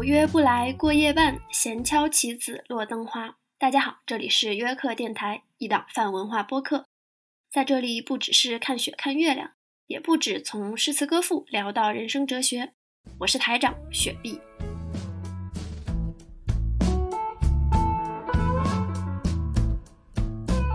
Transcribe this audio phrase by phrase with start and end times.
[0.00, 3.34] 有约不来过夜半，闲敲棋子落灯花。
[3.58, 6.86] 大家好，这里是约克电台，一档泛文化播客。
[7.52, 9.50] 在这里，不只是看雪看月亮，
[9.88, 12.72] 也不止从诗词歌赋聊到人生哲学。
[13.18, 14.40] 我是台长雪碧。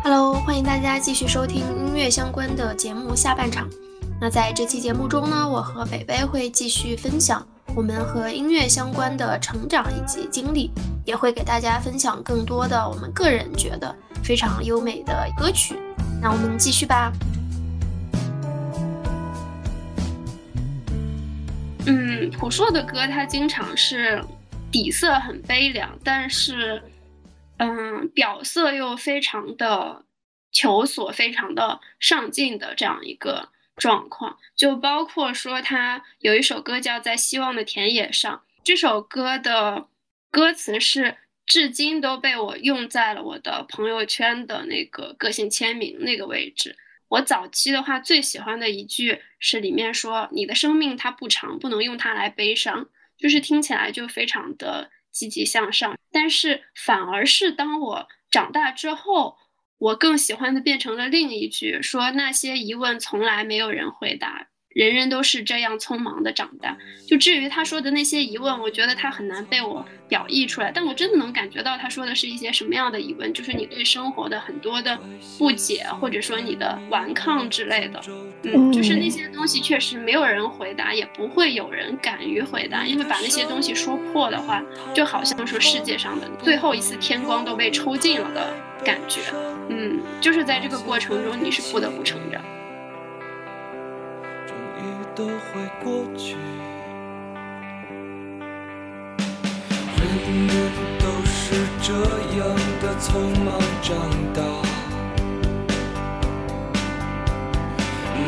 [0.03, 3.67] Hello，欢迎大家继续收听音乐相关的节目下半场。
[4.21, 10.71] 那在这期节目中呢，我和北北会继续分享我们和音乐相关的成长以及经历，
[11.05, 13.93] 也会给大家分享更多的我们个人觉得
[14.23, 15.75] 非常优美的歌曲。
[16.21, 17.11] 那我们继续吧。
[21.85, 24.23] 嗯，朴树的歌他经常是
[24.71, 26.81] 底色很悲凉，但是
[27.57, 30.05] 嗯，表色又非常的
[30.53, 33.49] 求索，非常的上进的这样一个。
[33.75, 39.87] 状况就包括说，他有一首歌叫《在希望的田野上》，这首歌的
[40.31, 46.77] 歌词是至今都被我用在了我的朋友圈的那个个性签名那个位置。
[47.09, 52.87] 我早期的话最喜欢的一句是里面说：“你的生命它不长，不能用它来悲伤。”
[53.17, 55.97] 就是听起来就非常的积极向上。
[56.11, 59.37] 但是反而是当我长大之后。
[59.77, 66.77] 我更喜欢的变成了另一句，说那些疑问从来没有人回答，人人都是这样匆忙的长大。
[67.07, 74.99] 就至于他说的那些疑问，我觉得他很难被我表意出来，但我真的能感觉到他说的是一些什么样的疑问，就是你对生活的很多的
[75.37, 78.01] 不解，或者说你的顽抗之类的。
[78.43, 88.53] 嗯，就是那些东西确实没有人回答，也不会有人敢于回答，因为把那些东西说破的话，就好像说世界上的最后一丝天光都被抽尽了的
[88.85, 89.19] 感觉。
[89.67, 92.39] 嗯，就是在这个过程中，你是不得不成长。
[94.45, 94.83] 终于
[95.15, 96.35] 都会过去。
[99.97, 100.49] 人们
[100.99, 101.93] 都是这
[102.37, 102.45] 样
[102.81, 103.09] 的匆
[103.43, 103.95] 忙长
[104.33, 104.41] 大，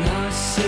[0.04, 0.62] 那些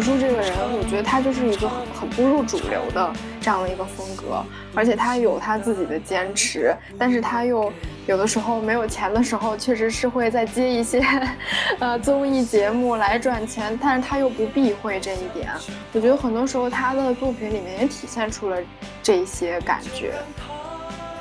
[0.00, 4.42] 朴树这个人，我觉得他就是一个很很不入主流的这样的一个风格，
[4.74, 7.70] 而且他有他自己的坚持，但是他又
[8.06, 11.04] 有的时候没有钱的时候，确实是会再接一些
[11.80, 15.50] 呃综艺节目来赚钱，但是他又不避讳这一点。
[15.92, 18.56] 我觉得很多时候他的作品里面也体现出了
[19.02, 20.14] 这些感觉。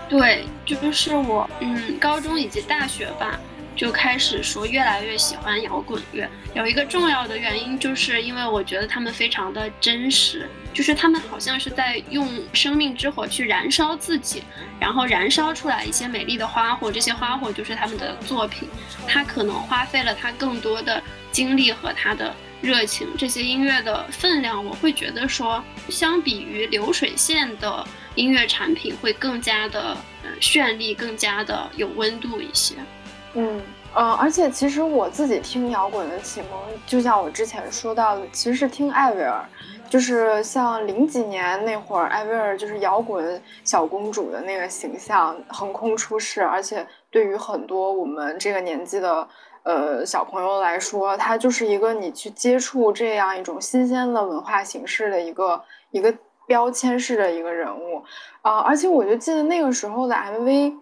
[0.07, 3.37] 对，就是我，嗯，高中以及大学吧。
[3.79, 14.43] 就开始说越来越喜欢摇滚乐，有一个重要的原因，就是因为我觉得他们非常的真实，就是他们好像是在用生命之火去燃烧自己，
[14.81, 18.67] 然后燃烧出来一些美丽的花火，这些花火就是他们的作品，
[19.07, 21.01] 他可能花费了他更多的
[21.31, 32.75] 精力和他的热情，这些音乐的分量，我会觉得说，相比于流水线的音乐产品，会更加的呃绚丽，更加的有温度一些。
[33.33, 33.61] 嗯
[33.93, 36.51] 呃，而且其实我自己听摇滚的启蒙，
[36.85, 39.43] 就像我之前说到的，其实是听艾薇儿，
[39.89, 49.27] 就是像零几年那会儿，艾薇儿就是摇滚小公主的那个形象横空出世，而且对于很多我们这个年纪的
[49.63, 56.13] 呃小朋友来说，她就是一个你去接触这样一种新鲜的文化形式的一个一个
[56.45, 58.03] 标签式的一个人物
[58.43, 60.75] 啊，而且我就记得那个时候的 MV。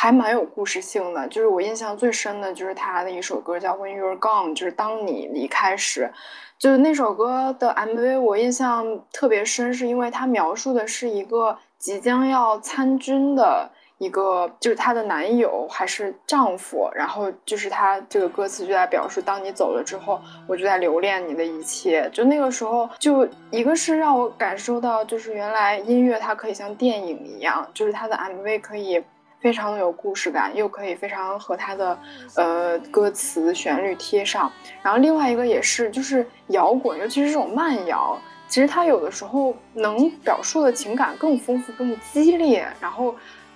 [0.00, 6.08] 还蛮有故事性的，就是我印象最深的就是他的一首歌叫《When You're Gone》，就是当你离开时，
[6.56, 13.68] 就是那首歌的 MV，我印象特别深，是因为它描述的是一个即将要参军的
[13.98, 22.08] 一个，就是她的男友还是丈夫，然后就是他这个歌词就在表示，当你走了之后，我就在留恋你的一切。
[22.12, 29.02] 就那个时候，就一个是让我感受到，就是原来音乐它可以像电影一样，就是它的 MV 可以。
[29.40, 31.98] 非常的有故事感，又可以非常和他的
[32.34, 34.50] 呃歌词旋律贴上。
[34.82, 38.18] 然后另外一个也是，就是摇滚，尤其是这种慢摇，
[38.48, 43.14] 其实它有的时候能表述的情感更丰富、更激烈，然后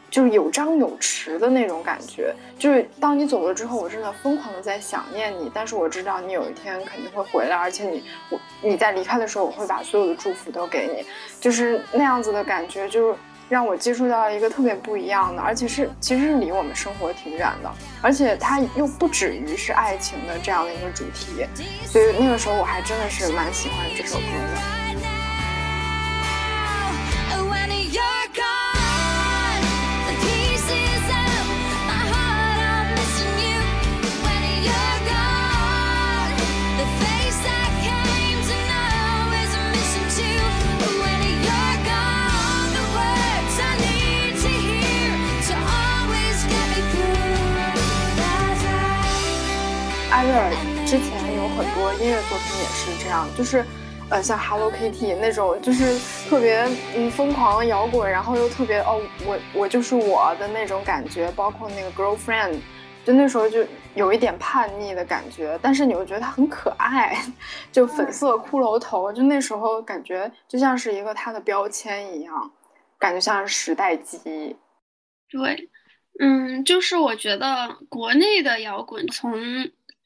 [0.08, 2.32] 就是有张有弛的那种感觉。
[2.56, 11.04] 就是当你走了之后，我真的疯狂的在想念你，但是我知道你有一天肯定会回来，而且你我你在离开的时候，我会把所有的祝福都给你，
[11.40, 13.18] 就是那样子的感觉，就是。
[13.52, 17.70] 让我接触到一个特别不一样的，而且是其实是离我们生活挺远的，
[18.00, 21.46] 而且它又不止于是爱情的这样的一个主题，
[21.84, 24.81] 所以那个时候我还真的是蛮喜欢这首歌的。
[51.74, 53.64] 多音乐作品也是这样，就是，
[54.10, 55.98] 呃，像 Hello Kitty 那种，就是
[56.28, 62.58] 特别嗯疯狂摇滚，然后又特别哦，我我就是我的那种感觉，包括那个 Girlfriend，
[63.04, 63.64] 就那时候就
[63.94, 67.16] 有一点叛逆的感觉，但是你又觉得他很可爱，
[67.70, 72.50] 就粉色骷髅头，就那时候感觉就像是一个他的标签一样，
[72.98, 74.56] 感觉像是时代记忆。
[75.30, 75.70] 对，
[76.20, 79.32] 嗯，就是我觉得国内的摇滚从。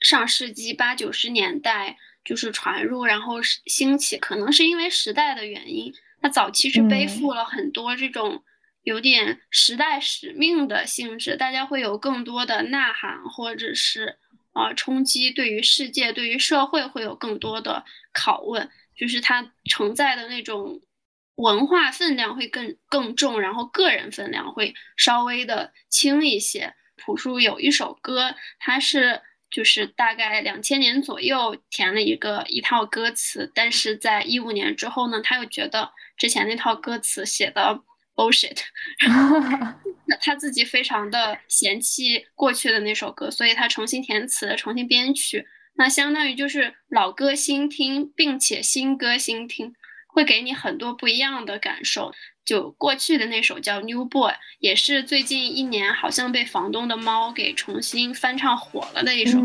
[0.07, 5.93] 上世纪八九十年代就是传入，然后兴起，可能是因为时代的原因。
[6.23, 8.45] 它早期是背负了很多这种
[8.85, 14.17] 有点时代使命的性质，大家会有更多的呐喊，或者是
[14.53, 20.81] 啊冲击，对于世界、对于社会会有更多的拷问，就是它承载的那种
[21.35, 26.77] 文化分量会更更重，然后个人分量会稍微的轻一些。
[26.95, 29.21] 朴树有一首歌，它是。
[29.51, 37.81] 就是大概两千年左右填了一个一套歌词，但是在一五年之后呢，他又觉得之前那套歌词写的
[38.15, 38.59] bullshit，
[38.99, 39.39] 然后
[40.21, 49.75] 他自己非常的嫌弃过去的那首歌，所以他重新填词，重新编曲，那相当于就是老歌新听，并且新歌新听，
[50.17, 52.11] 会给你很多不一样的感受。
[52.43, 54.31] 就过去的那首叫《New Boy》，
[54.61, 59.39] 也是最近一年好像被房东的猫给重新翻唱火了的一首。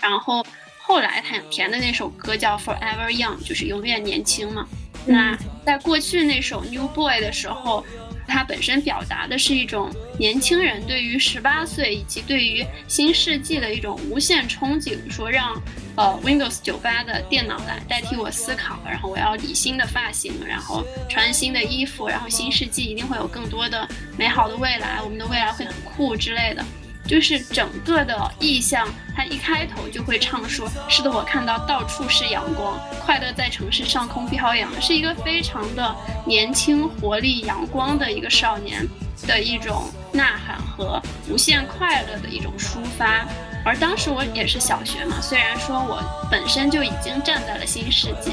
[0.00, 0.46] 然后
[0.78, 4.68] 后来他填的那首歌叫《Forever Young》，就是永远年轻嘛。
[5.04, 5.36] 那
[5.66, 7.84] 在过去那首《New Boy》的时候。
[8.28, 15.60] 它本身表达的是一种年轻人对于十八岁以及对于新世纪的一种无限憧憬，说让
[15.96, 26.64] 呃 Windows 九八的电脑来代替我思考，然后我要理新的发型，然后穿新的衣服，然后新世纪一定会有更多的美好的未来，我们的未来会很酷之类的。
[27.08, 35.96] 就是整个的意象，他一开头就会唱说：“是的，我看到到处是阳光，快乐在城市上空飘扬。”是一个非常的
[36.26, 38.86] 年轻、活力、阳光的一个少年
[39.26, 43.26] 的一种呐喊和无限快乐的一种抒发。
[43.64, 48.32] 而当时我也是小学嘛，虽然说我本身就已经站在了新世纪，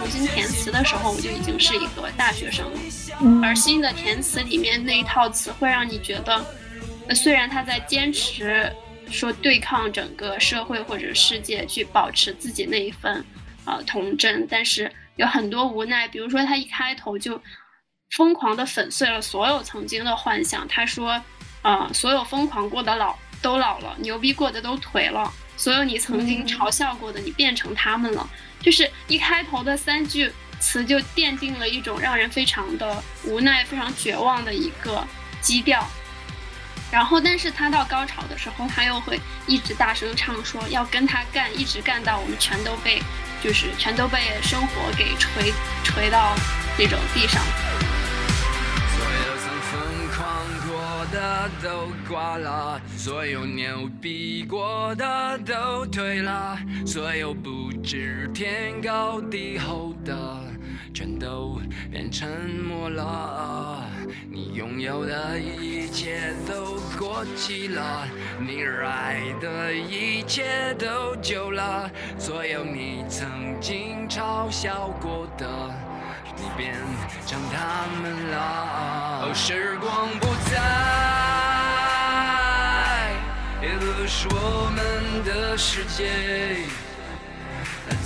[0.00, 2.80] 重新填词的时候，我就已经是一个大学生了。
[3.46, 6.42] 而新的填词里面那一套词，会让你觉得，
[7.14, 8.72] 虽然他在坚持
[9.10, 13.22] 说对抗整个社会或者世界，去保持自己那一份
[13.66, 16.08] 呃童真，但是有很多无奈。
[16.08, 17.38] 比如说他一开头就
[18.16, 20.66] 疯狂的粉碎了所有曾经的幻想。
[20.66, 21.22] 他说，
[21.60, 25.30] 呃，所有疯狂过的老都老了，牛逼过的都颓了。
[25.60, 28.26] 所有你曾经嘲笑过的，你变成他们了。
[28.62, 35.06] 就是一开头的三句词就奠定了一种让人非常的无奈、非常绝望的一个
[35.42, 35.86] 基调。
[36.90, 43.02] 然后，但是他到高潮的时候，他又会一直大声唱说要跟他干，一直干到我们全都被，
[43.44, 45.52] 就是全都被生活给锤
[45.84, 46.34] 锤到
[46.78, 47.42] 那种地上。
[51.12, 60.14] 的都挂了，所有牛逼过的都退了，所有不知天高地厚的
[60.94, 62.28] 全都变沉
[62.66, 63.84] 默了。
[64.30, 68.06] 你拥有的一切都过期了，
[68.40, 73.28] 你热爱的一切都旧了，所有你曾
[73.60, 75.46] 经嘲笑过的。
[76.40, 76.72] 你变
[77.26, 78.36] 成他们了，
[79.22, 80.56] 哦，时光不再，
[83.60, 84.78] 也不是我们
[85.22, 86.10] 的世界，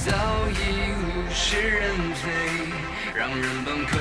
[0.05, 0.13] 早
[0.51, 1.01] 已物
[1.33, 2.23] 是人非，
[3.15, 3.93] 让人崩溃。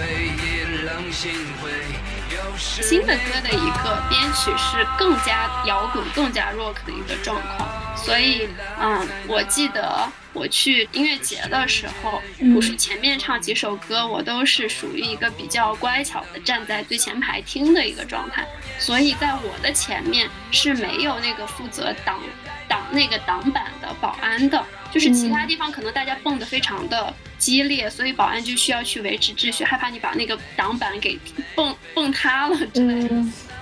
[2.57, 7.69] 新的歌的一个编曲是更加摇滚、更加 rock 的一个状况，
[8.03, 8.47] 所以，
[8.79, 12.21] 嗯，我记得我去音乐节的时候，
[12.53, 18.45] 不是前面唱几首歌，我都是属于一个比较乖巧的站在最前排听的一个状态，
[18.77, 22.19] 所以在我的前面是没有那个负责挡
[22.67, 24.63] 挡那个挡板的保安的。
[24.91, 31.17] 就是其他地方可能大家蹦得非常的激烈，所以保安就需要去维持秩序，害怕你把那个挡板给
[31.55, 33.15] 蹦蹦塌了之类的。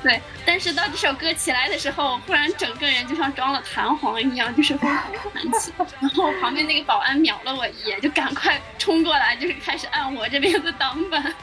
[0.03, 5.72] 对，但是到这首歌起来的时候，忽然整个人就像装了弹簧一样，就是疯狂弹起。
[6.00, 11.34] 然后旁边那个保安瞄了我一眼，就赶快冲过来，就是开始按我这边的挡板。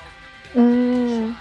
[0.54, 1.36] 嗯，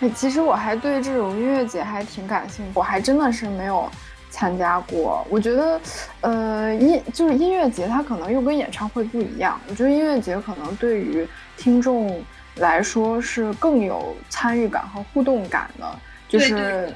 [0.00, 3.90] 哎，其实我还对这种音乐节还挺感兴趣，我还真的是没有。
[4.32, 5.80] 参加过，我觉得，
[6.20, 9.60] 呃，音就是音乐节，它可能又跟演唱会不一样。
[9.68, 15.98] 我觉得音乐节可能对于听众来说是更有参与感和互动感的，
[16.30, 16.90] 就是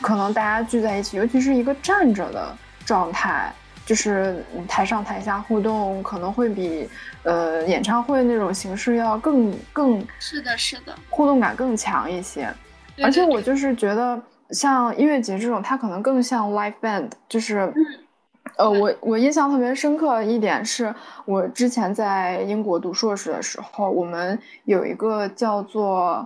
[0.00, 3.52] 可能大家聚在一起，尤其是一个站着的状态，
[3.84, 6.88] 就是台上台下互动，可能会比
[7.24, 12.48] 呃演唱会那种形式要更更是的，是的，互动感更强一些。
[13.02, 14.18] 而且我就是觉得。
[14.52, 17.68] 像音乐节这种，它可能更像 live band，就是，
[18.56, 26.24] 呃，我我印象特别深刻一点是，我之前在英国读硕士的时候，我们有一个叫做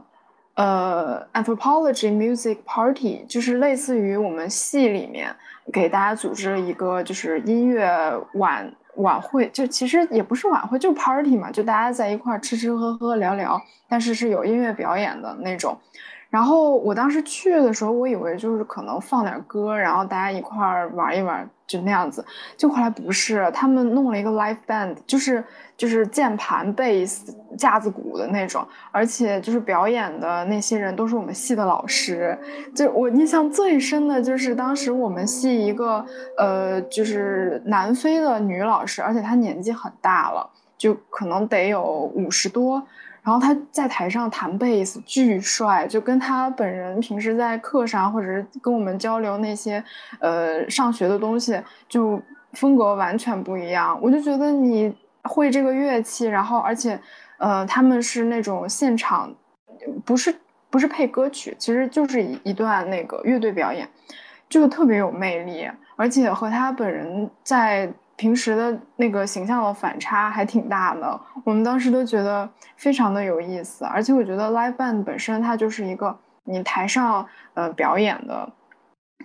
[0.60, 5.34] 呃 anthropology music party，就是类似于我们系里面
[5.72, 7.88] 给大家组织了一个就是音乐
[8.34, 15.78] 晚晚会，就其实也不是晚会，就 party 嘛，就大家在一块吃吃喝喝聊聊，但是是有音乐表演的那种。
[16.28, 22.24] 然后我当时去的时候，我以为就是可能放点歌，然后大家一块儿玩一玩，就那样子。
[22.56, 25.42] 就后来不是，他们弄了一个 live band，就是
[25.80, 32.38] 就是键盘、贝斯、架子鼓的那种，而且就是表演的那些人都是我们系的老师。
[32.76, 36.04] 就我印象最深的就是当时我们系一个
[36.36, 40.46] 呃，就是南非的女老师，而且她年纪很大了，
[40.76, 41.82] 就可能得有
[42.14, 42.82] 五十多。
[43.22, 49.82] 然后他在台上弹贝斯，巨帅，就跟他本人平时在课上或者是跟我们交流那些，
[50.20, 51.58] 呃，上学的东西，
[51.88, 52.20] 就
[52.52, 53.98] 风格完全不一样。
[54.02, 57.00] 我就觉得你会这个乐器，然后而且，
[57.38, 59.34] 呃，他们是那种现场，
[60.04, 60.34] 不是
[60.70, 63.88] 不是配歌曲，其实就是一一段那个乐队表演，
[64.48, 67.92] 就特别有魅力，而且和他本人在。
[68.16, 72.46] 平时的那个形象的反差还挺大的，我们当时都觉得
[72.76, 78.46] 非常的有意思，而且我觉得 live band 本身它就是一个你台上呃表演的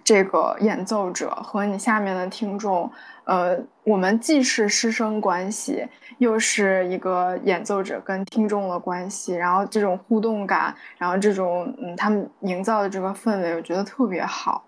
[0.02, 2.90] 这个演奏者和你下面的听众，
[3.26, 5.88] 呃，我们既是师生关系，
[6.20, 14.66] 又是一个演奏者跟听众的关系，然后这种互动感，然后这种嗯他们营造的这个氛围，我觉得特别好，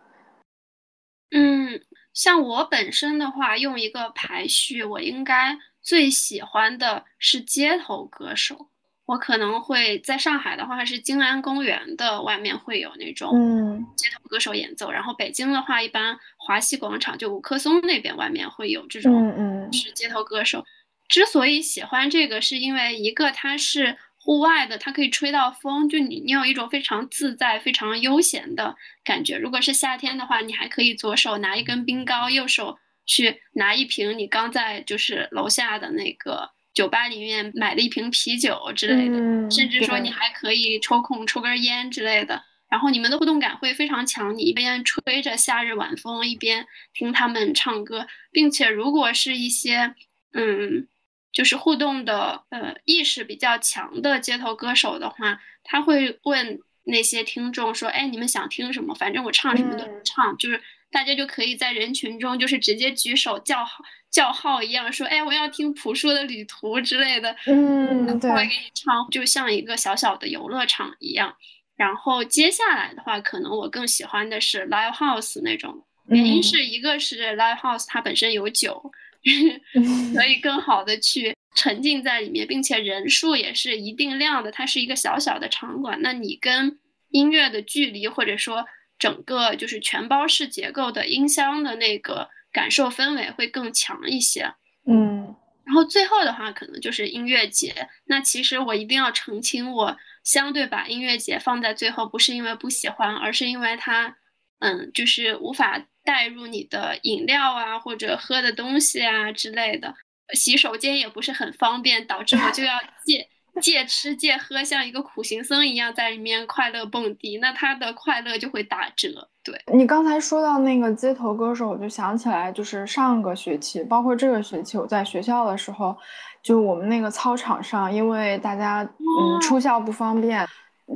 [1.32, 1.82] 嗯。
[2.14, 8.72] 像我本身的话，用一个排序，我应该最喜欢的是街头歌手。
[9.08, 14.92] 我可能会在上海的话，是静安公园的外面会有那种嗯街头歌手演奏。
[14.92, 20.64] 然后北京的话，一般华西广场就五棵松那边外面会有这种是街头歌手。
[21.08, 23.98] 之所以喜欢这个，是因为一个它是。
[24.20, 29.38] 户外的，它可以吹到风，就你你有一种非常自在、非常悠闲的感觉。
[29.38, 39.18] 如果是夏天的话，你还可以左手拿一根冰糕，右手去拿一瓶你刚在就是楼下的那个酒吧里面买了一瓶啤酒之类的，
[39.50, 42.44] 甚至说你还可以抽空抽根烟之类的。
[42.70, 49.96] 然后你们的互动感会非常强，你一边吹着夏日晚风，一边听他们唱歌，并且如果是一些
[50.34, 50.88] 嗯。
[51.34, 58.96] 就是互动的，呃，意识比较强的街头歌手的话，他会问那些听众说：“哎，你们想听什么？
[58.96, 60.60] 反正我唱什么都唱。”就是
[60.92, 71.36] 大家就可以在人群中，就是直接举手叫号叫号一样，说：“哎，我要听朴树的旅途之类的。”嗯，对，会给你唱，就像一个小小的游乐场一样。
[71.76, 78.92] 然后接下来的话，可能我更喜欢的是 live house 那种，原因是一个是 live house 它本身有酒。
[80.16, 84.50] 可以更好的去沉浸在里面，并且人数也是一定量的。
[84.50, 86.80] 它是一个小小的场馆，那你跟
[87.10, 88.66] 音乐的距离，或者说
[89.00, 94.54] 整个就是全包式结构的音箱的那个感受氛围会更强一些。
[94.86, 95.36] 嗯，
[95.66, 97.88] 然后最后的话，可能就是音乐节。
[98.06, 104.18] 那其实我一定要澄清，我相对把音乐节放在最后，不是因为不喜欢，而是因为它，
[104.60, 105.86] 嗯，就是无法。
[106.08, 109.94] 带入你的饮料啊，或者喝的东西啊之类的，
[110.34, 113.28] 洗手间也不是很方便，导致我就要借
[113.62, 119.28] 借吃戒喝，像一个苦行僧一样在里面快乐蹦迪，那他的快乐就会打折。
[119.44, 125.96] 对你刚才说到那个街头歌手，我就想起来，就是上个学期，包括这个学期，我在学校的时候，
[126.42, 130.48] 就我们那个操场上，因为大家嗯出校不方便。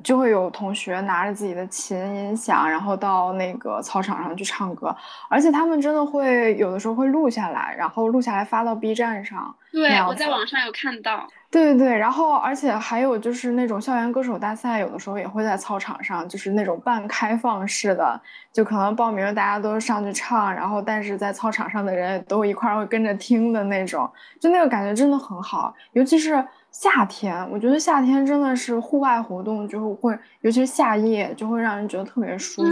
[0.05, 4.95] 就会有同学拿着自己的琴音响，然后到那个操场上去唱歌，
[5.29, 9.53] 而且他们真的会有的时候会录下来，然后录下来发到 B 站上。
[9.71, 11.27] 对，我在网上有看到。
[11.49, 18.19] 对对对，然后而且还有就是那种校园歌手大赛，有的时候也会在操场上，就是那种半开放式的，
[18.53, 24.09] 就可能报名大家都上去唱，然后但是在操场上的人都一块儿会跟着听的那种，
[24.39, 26.43] 就那个感觉真的很好，尤其是。
[26.71, 32.71] 夏天，我觉得夏天真的是户外活动就会，尤其是夏夜，就会让人觉得特别舒服。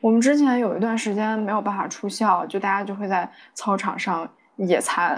[0.00, 4.24] 我们之前有一段时间没有办法出校，就大家就会在操场上
[4.56, 5.16] 野餐，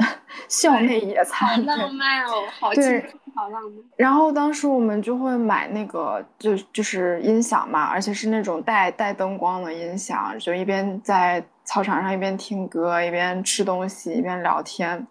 [0.49, 3.01] 校内野餐，浪漫哦，好对，
[3.35, 3.73] 好浪漫。
[3.97, 15.07] 然后当时我们就会买那个，就就是音响嘛，而且是那种带带灯光的音响，就一边在操场上一边听歌，一边吃东西，一边聊天，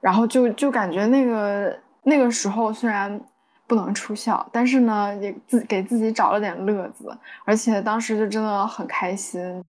[0.00, 1.76] 然后就就感觉那个。
[2.06, 3.18] 那个时候虽然
[3.66, 7.16] 不能出校，但是呢，也自给自己找了点乐子，
[7.46, 9.64] 而且当时就真的很开心。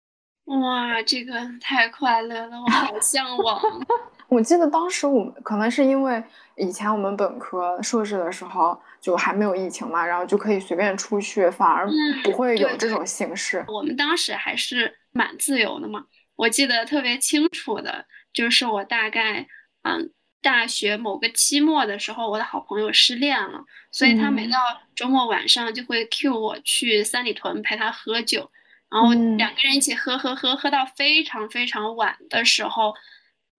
[0.46, 3.62] 哇，这个太快乐了，我好向往。
[4.28, 6.24] 我记得当时我们可能是因为
[6.56, 11.88] 以前我们本科、硕士的时候就还没有疫情嘛，然后就可以随便出去，反而
[12.24, 13.64] 不会有这种形式。
[13.68, 19.48] 我们当时还是蛮自由的嘛，我记得特别清楚的就是我大概
[19.84, 20.12] 嗯。
[20.44, 24.60] 大学某个期末的时候，我的好朋友失恋了，所以他每到
[24.94, 28.52] 周末晚上就会 cue 我去三里屯陪他喝酒，
[28.94, 32.94] 然后两个人一起喝喝喝，喝到非常非常晚的时候。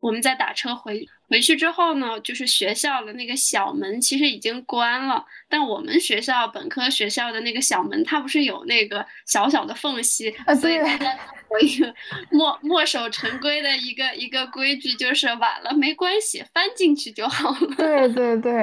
[0.00, 11.19] 我们再打车回回去之后呢，就是学校的那个小门其实已经关了，但我们学校本科学校的那个小门，它不是有那个小小的缝隙，所以大家
[11.50, 11.94] 有一个
[12.31, 17.59] 墨墨守成规的一个一个规矩，就是晚了没关系，翻进去就好了。
[17.79, 18.62] 对对对，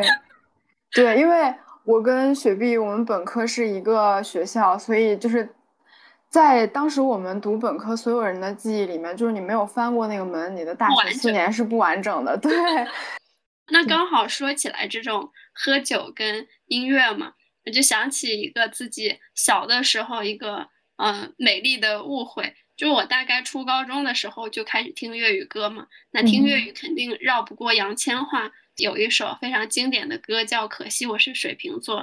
[0.93, 1.51] 对，因为
[1.85, 5.55] 我跟雪碧我们本科是一个学校，所以就是。
[6.31, 12.35] 在当时我们读本科，所有人的记忆里面，就是你没有翻过那个门，你的大学四年是不完整的。
[12.39, 12.51] 对，
[13.67, 17.33] 那刚好说起来这种喝酒跟音乐嘛，
[17.65, 31.99] 我就想起一个自己小的时候一个嗯美丽的误会，就我大概初高中的时候就开始听粤语歌嘛，那听粤语肯定绕不过杨千嬅有一首非常经典的歌叫《可惜我是水瓶座》，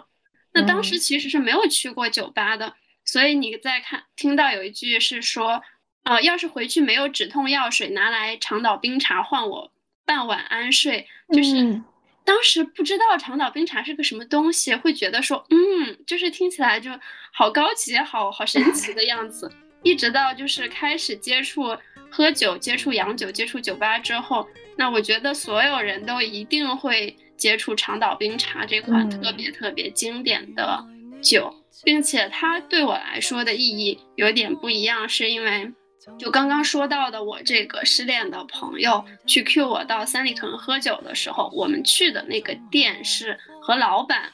[0.52, 2.74] 那当时其实是没有去过酒吧的。
[3.08, 5.62] 所以你在看，听到有一句是说，
[6.02, 9.72] 呃，要是回去没有止痛药水，拿来长岛冰茶换我
[10.04, 11.08] 半晚安睡。
[11.32, 11.80] 就是
[12.22, 16.90] 当时不知道长岛冰茶是个什么东西，会觉得说，嗯，就是听起来就
[17.32, 19.50] 好高级、好好神奇的样子。
[19.82, 21.74] 一直到就是开始接触
[22.10, 30.84] 喝酒、接触洋酒、接触酒吧之后，那我觉得所有人都一定会接触长岛冰茶这款特别特别经典的
[31.22, 31.54] 酒。
[31.84, 35.72] 并且它对我来说的意义有点不一样，是因为
[36.18, 44.32] 就刚刚说到的，我这个失恋的朋友去 Q 我到三里屯喝酒的时候，我们去的那个店是和老板，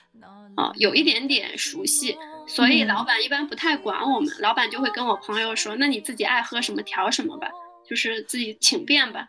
[0.56, 2.16] 啊有一点点熟悉，
[2.46, 7.50] 所以老板一般不太管我们，老板就会跟我朋友说，那你自己爱喝什么调什么吧。
[7.88, 9.28] 就是自己请便吧。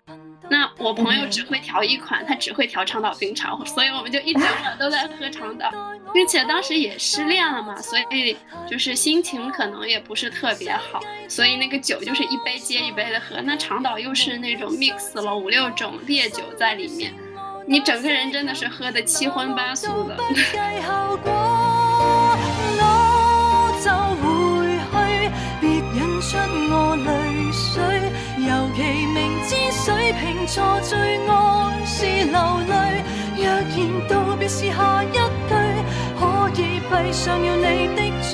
[0.49, 5.71] 那我朋友只会调一款，他只会调长岛冰茶，所以我们就一整晚都在喝长岛，
[6.13, 8.37] 并且当时也失恋了嘛，所以
[8.69, 13.41] 就是心情可能也不是特别好，所以那个酒就是一杯接一杯的喝。
[13.41, 17.11] 那长岛又是那种 mix 了五六种烈酒在里面，
[17.67, 20.15] 你整个人真的是喝的七荤八素的。
[25.61, 26.37] 别引出
[26.69, 27.07] 我泪
[27.51, 27.71] 水
[28.37, 31.31] 尤其明知水瓶座最爱
[31.85, 32.73] 是流泪，
[33.37, 33.75] 若然
[34.07, 35.19] 道别是下一句，
[36.19, 36.21] 可
[36.55, 38.33] 以闭上了你的嘴，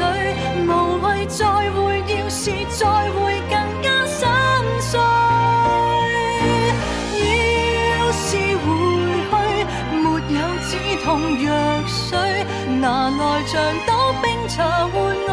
[0.67, 0.69] 无
[1.01, 4.19] 谓再会，要是再会更加心
[4.79, 4.91] 碎。
[7.91, 8.27] 要是
[8.57, 8.63] 回
[9.31, 9.35] 去
[9.97, 10.69] 没有止
[11.03, 11.05] 痛
[11.43, 11.47] 药
[11.87, 12.09] 水，
[12.79, 14.93] 拿来像倒冰茶换
[15.27, 15.31] 我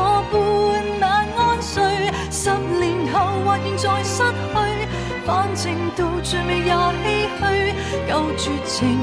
[3.64, 4.88] 现在失去。
[5.26, 6.92] 反正到最尾也唏
[7.36, 7.74] 嘘，
[8.10, 8.96] 够绝情，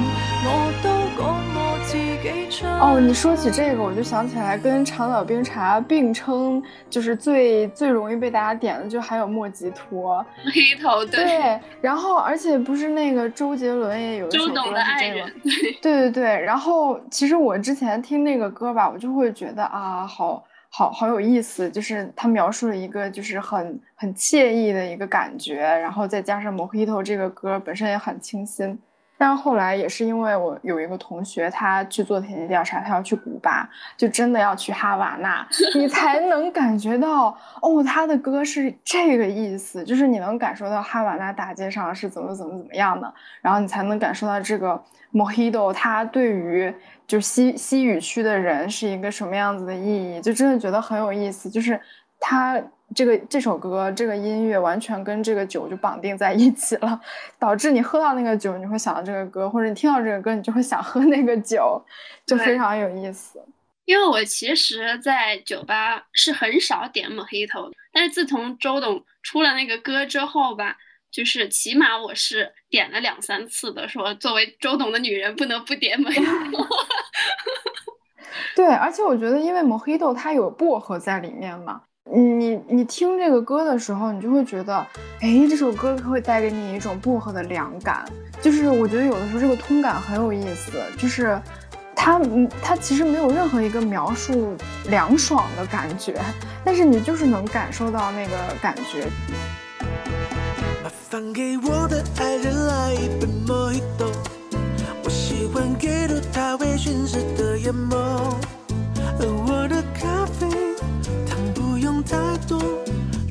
[0.44, 0.50] 我
[0.82, 2.66] 都讲我自己出。
[2.66, 11.60] 哦，你说起这个，我就想起来跟长岛冰茶并称，就是最最容易被大家点的，就还有莫吉托、黑头，对。
[11.80, 14.54] 然后，而且不是那个周杰伦也有一首歌是
[15.00, 15.32] 这个，
[15.80, 16.24] 对对对。
[16.42, 20.44] 然后，其实我之前听那个歌吧，我就会觉得啊，好
[20.78, 28.78] 好好有意思，就是他描述了一个就是很很惬意的一个感觉，然后再加上 mojito 这个歌本身也很清新。
[29.18, 37.28] 但是后来也是因为我有一个同学，他去做田野调查，他要去古巴，就真的要去哈瓦那，你才能感觉到
[37.62, 44.84] 哦，他的歌是这个意思，就是你能感受到哈瓦那大街上是怎么怎么怎么样的，然后你才能感受到这个
[45.14, 46.76] Mojito 它对于
[47.08, 51.80] 就西西语区的人是一个什么样子的意义，就真的觉得很有意思，就是
[52.20, 52.62] 他。
[52.94, 57.02] 这个这首歌，这个音乐完全跟这个酒就绑定在一起了，
[57.40, 61.84] 导致你喝到那个酒，你会想到这个歌，或者你听到这个歌，你就会想喝那个酒，
[62.28, 63.44] 就非常有意思。
[63.86, 70.78] 因为我其实，在酒吧是很少点 Mojito，但是自从周董出了那个歌之后吧，
[71.16, 76.68] 就是起码我是点了两三次的，说作为周董的女人不能不点 Mojito。
[78.54, 81.84] 对，而且我觉得，因为 Mojito 它有薄荷在里面嘛。
[82.14, 84.86] 你你听这个歌的时候，你就会觉得，
[85.22, 88.06] 哎，这首歌会带给你一种薄荷的凉感。
[88.42, 91.42] 就是我觉得有的时候这个通感很有意思，就是
[91.96, 92.20] 它
[92.62, 94.54] 它其实没有任何一个描述
[94.90, 96.20] 凉爽的感觉，
[96.66, 99.08] 但是你就是能感受到那个感觉。
[101.16, 104.12] 麻烦给我的爱人来一杯莫吉托，
[105.02, 108.36] 我喜欢给了他微醺时的眼眸，
[109.18, 110.46] 而我的咖啡。
[112.06, 112.62] 太多，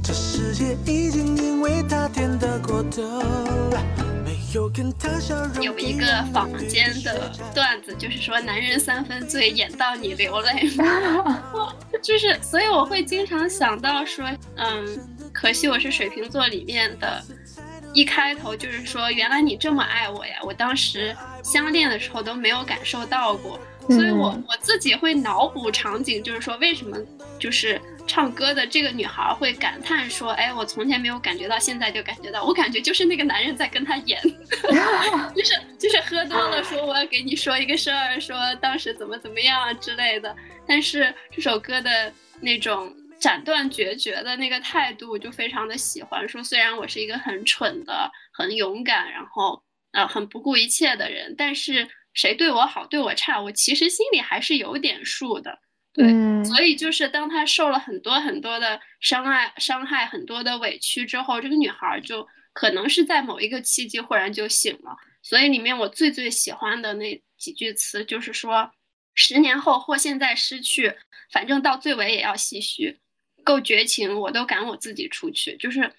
[0.02, 3.02] 这世界已经因为他甜得过头。
[5.60, 10.70] 有一个坊间的段子，就是说男人三分醉，演到你流泪。
[12.00, 14.24] 就是，所以我会经常想到说，
[14.56, 17.22] 嗯，可惜我是水瓶座里面的，
[17.94, 20.34] 一开头就是说，原来你这么爱我呀！
[20.42, 26.98] 我当时相恋的时候都没有感受到过，所以我我自己会脑补场景，就是说为什么
[27.38, 27.80] 就是。
[28.06, 32.44] 唱歌的这个女孩会感叹说：“哎，我从前没有感觉到，现在就感觉到。
[32.44, 34.20] 我感觉就是那个男人在跟她演，
[35.34, 40.36] 就是就是喝多了说我要给你说一个事儿，说当时怎么怎么样之类的。
[40.68, 42.94] 但是这首歌的那种
[43.24, 46.28] 斩断决绝的那个态度就非常的喜欢。
[46.28, 55.58] 说虽然我是一个很蠢的、很勇敢，然后呃很不顾一切的人，但是谁对我好对我差，我其实心里还是有点数的。”
[55.94, 56.04] 对，
[56.44, 64.94] 所以就是当他受了很多很多的伤害、伤害很多的委屈之后，这个女孩就可能是在某一个契机忽然就醒了。
[65.22, 68.70] 所以里面我最最喜欢的那几句词就是说：
[69.14, 70.92] 十年后或现在失去，
[71.32, 73.00] 反正到最尾也要唏嘘。
[73.44, 75.56] 够绝情，我都赶我自己出去。
[75.58, 75.92] 就是，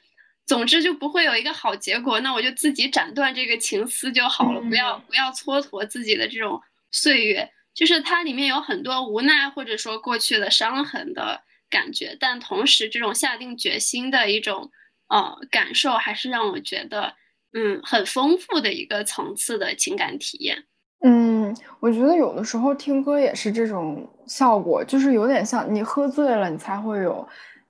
[0.45, 2.19] 总之就不会有一个好结果。
[2.19, 7.49] 那我就自己斩断这个情丝就好了，不要不要蹉跎自己的这种岁月。
[7.73, 14.71] 就是它里面有很多无奈，或者说过去的伤痕的感觉，但同时这种下定决心的一种
[15.09, 17.15] 呃感受，还是让我觉得
[17.51, 20.63] 嗯很丰富的一个层次的情感体验。
[21.03, 21.34] 嗯，
[21.79, 27.27] 我觉得有的时候听歌也是这种效果，就是有点像你喝醉了，你才会有。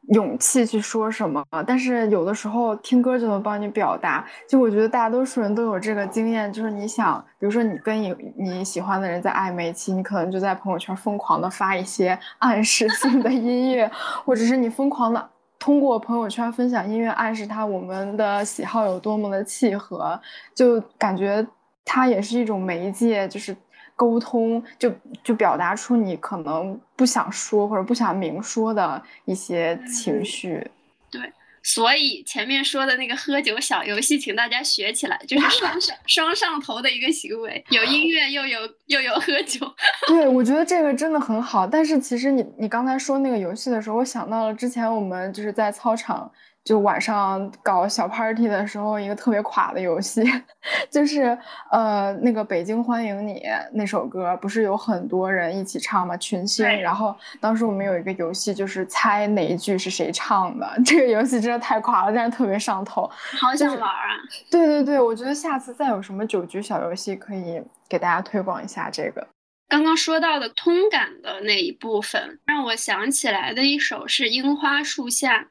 [0.09, 4.23] 勇气去说什么，但是有的时候听歌就能帮你表达。
[4.47, 13.89] 就我觉得大多数人都有这个经验，就是你想，比如说你跟你你喜欢的人在暧昧期，你可能就在朋友圈疯狂的发一些 暗示性的音乐，
[14.23, 20.21] 或者是你疯狂的通过朋友圈分享音乐，暗示他我们的喜好有多么的契合，
[20.53, 21.43] 就感觉
[21.83, 23.57] 它也是一种媒介，就是。
[23.95, 30.69] 沟通就就表达出你可能不想说或者不想明说的一些情绪，
[31.09, 31.21] 对，
[31.63, 39.65] 所以前面说的那个喝酒小游戏，请大家学起来，就是 双上双上头的一个行为，有音乐又有又有喝酒。
[40.07, 41.65] 对，我觉得这个真的很好。
[41.65, 46.29] 但是其实你你刚才说那个游戏的时候，我想到了之前我们就是在操场。
[46.65, 50.23] 就晚上搞小 party 的时候，一个特别垮的游戏，
[50.89, 51.37] 就是
[51.69, 53.35] 呃那个《北京欢迎你》
[53.73, 56.17] 那首歌，不是有很多人一起唱吗？
[56.17, 56.67] 群星。
[56.81, 60.67] 然后当时我们有一个游戏，就是猜哪一句是谁唱的。
[60.83, 63.07] 这个游戏真的太垮了，但是特别上头，
[63.39, 64.17] 好想玩啊！
[64.49, 69.27] 对对对，我觉得下次再有什么酒局小游戏，可以给大家推广一下这个。
[69.69, 75.41] 刚刚说到的通感的那一部分，让我想起来的一首是《樱花树下》。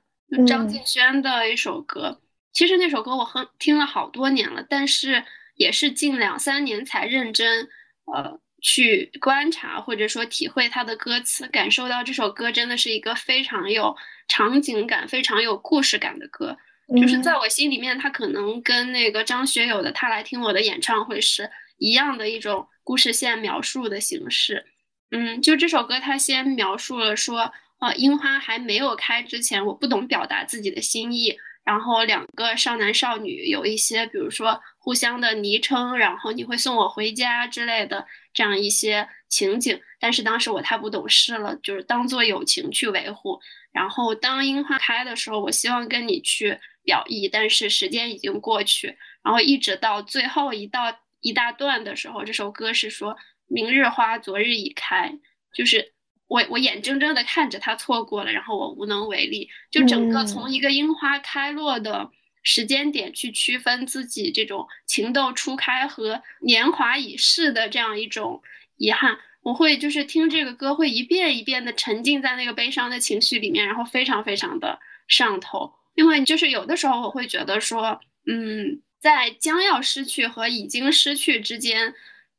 [0.47, 2.21] 张敬轩的一首歌，
[2.53, 5.25] 其实那首歌我很听了好多年了，但是
[5.57, 7.69] 也是近两三年才认真
[8.13, 13.97] 呃去观察或者说体会他的歌词，感受到这首歌真的是一个非常有
[14.29, 16.57] 场景感、非常有故事感的歌。
[17.01, 24.67] 就是在我心里面，它可能跟那个张学友的《他来听我的演唱会》是一样的一种故事线描述的形式。
[25.11, 27.51] 嗯，就这首歌，它先描述了说，
[27.85, 31.37] 呃，樱花还没有开之前，我不懂表达自己的心意。
[31.63, 39.81] 然后两个少男少女有一些，比如说互相的昵称，然后你会送我回家之类的这样一些情景。
[39.99, 43.41] 但是当时我太不懂事了，就是当做友情去维护。
[43.73, 48.99] 然后当樱花开的时候，我希望跟你去表意，但是时间已经过去。
[49.23, 53.17] 然后一直到最后一道一大段的时候，这首歌是说
[53.47, 55.19] 明日花昨日已开，
[55.55, 55.94] 就是。
[56.27, 59.49] 我我眼睁睁的看着他错过了，然后我无能为力。
[59.71, 62.11] 就整个从一个樱花开落的
[62.43, 68.43] 时间点去区分自己这种情窦初开和年华已逝的这样一种
[68.77, 75.73] 遗憾，我会就是听这个歌会一遍一遍的沉浸在那个悲伤的情绪里面，然后非常非常的上头。
[75.95, 81.95] 因为就是有的时候我会觉得说，嗯，在将要失去和已经失去之间，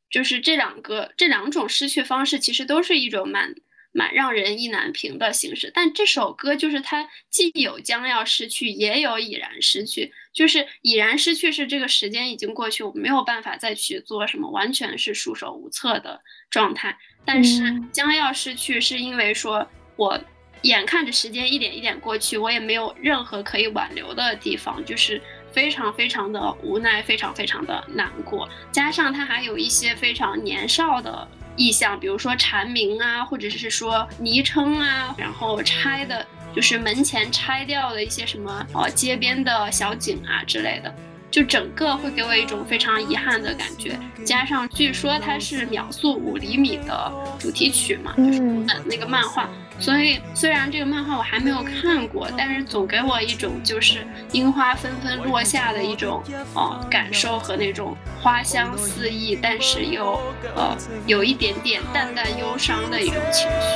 [0.09, 3.55] 就是这两个这两种失去方式，其实都是一种蛮。
[3.95, 10.11] 蛮让人意难平的形式，但这首歌就是它既有将要失去，也有已然失去。
[10.33, 16.97] 就是已然失去是这个时间已经过去，我没有办法再去做什么，完全是束手无策的状态。
[17.23, 20.19] 但是将要失去是因为说我
[20.63, 25.21] 眼看着时间一点一点过去，我也没有任何可以挽留的地方，就是
[25.53, 28.49] 非常非常的无奈，非常非常的难过。
[28.73, 31.25] 加上他还有一些非常年少的。
[31.55, 40.93] 意象，比如说蝉鸣啊，或者是说昵称啊，然后拆的，就是门前拆掉的一些什么哦，街边的小景啊之类的，
[41.35, 43.99] 就整个会给我一种非常遗憾的感觉。
[44.23, 48.39] 加上据说它是秒速五厘米的主题曲嘛，就是
[48.85, 49.49] 那个漫画。
[49.77, 60.17] 所以，虽然这个漫画我还没有看过，但是总给我一种就是樱花纷纷落下的一种呃感受和那种花香四溢，但是又
[60.55, 63.75] 呃有一点点淡淡忧伤的一种情绪。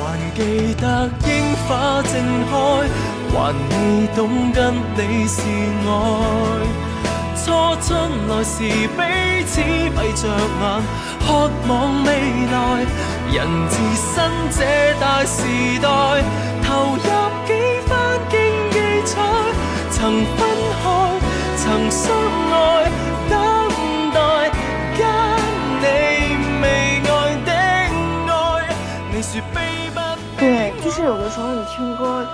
[0.00, 2.14] 还记得樱花正
[2.48, 2.54] 开，
[3.36, 5.88] 还未懂跟你是爱。
[7.36, 7.86] 初春
[8.28, 8.64] 来时
[8.96, 10.82] 彼此闭着眼，
[11.20, 12.08] 渴望未
[12.50, 12.54] 来。
[13.30, 14.14] 人自身
[14.50, 14.64] 这
[14.98, 15.42] 大时
[15.82, 15.86] 代，
[16.64, 17.02] 投入
[17.46, 17.52] 几
[17.86, 18.34] 番竞
[18.72, 19.20] 技彩，
[19.90, 20.48] 曾分
[20.82, 20.84] 开，
[21.58, 22.04] 曾相
[22.50, 22.90] 爱，
[23.28, 23.34] 等
[24.14, 24.18] 待
[24.96, 25.00] 跟
[25.82, 25.84] 你
[26.62, 26.64] 未
[27.04, 27.12] 爱
[27.44, 27.52] 的
[28.32, 28.34] 爱。
[29.12, 30.00] 你说悲不？
[30.38, 32.26] 对，就是有的时候你听歌，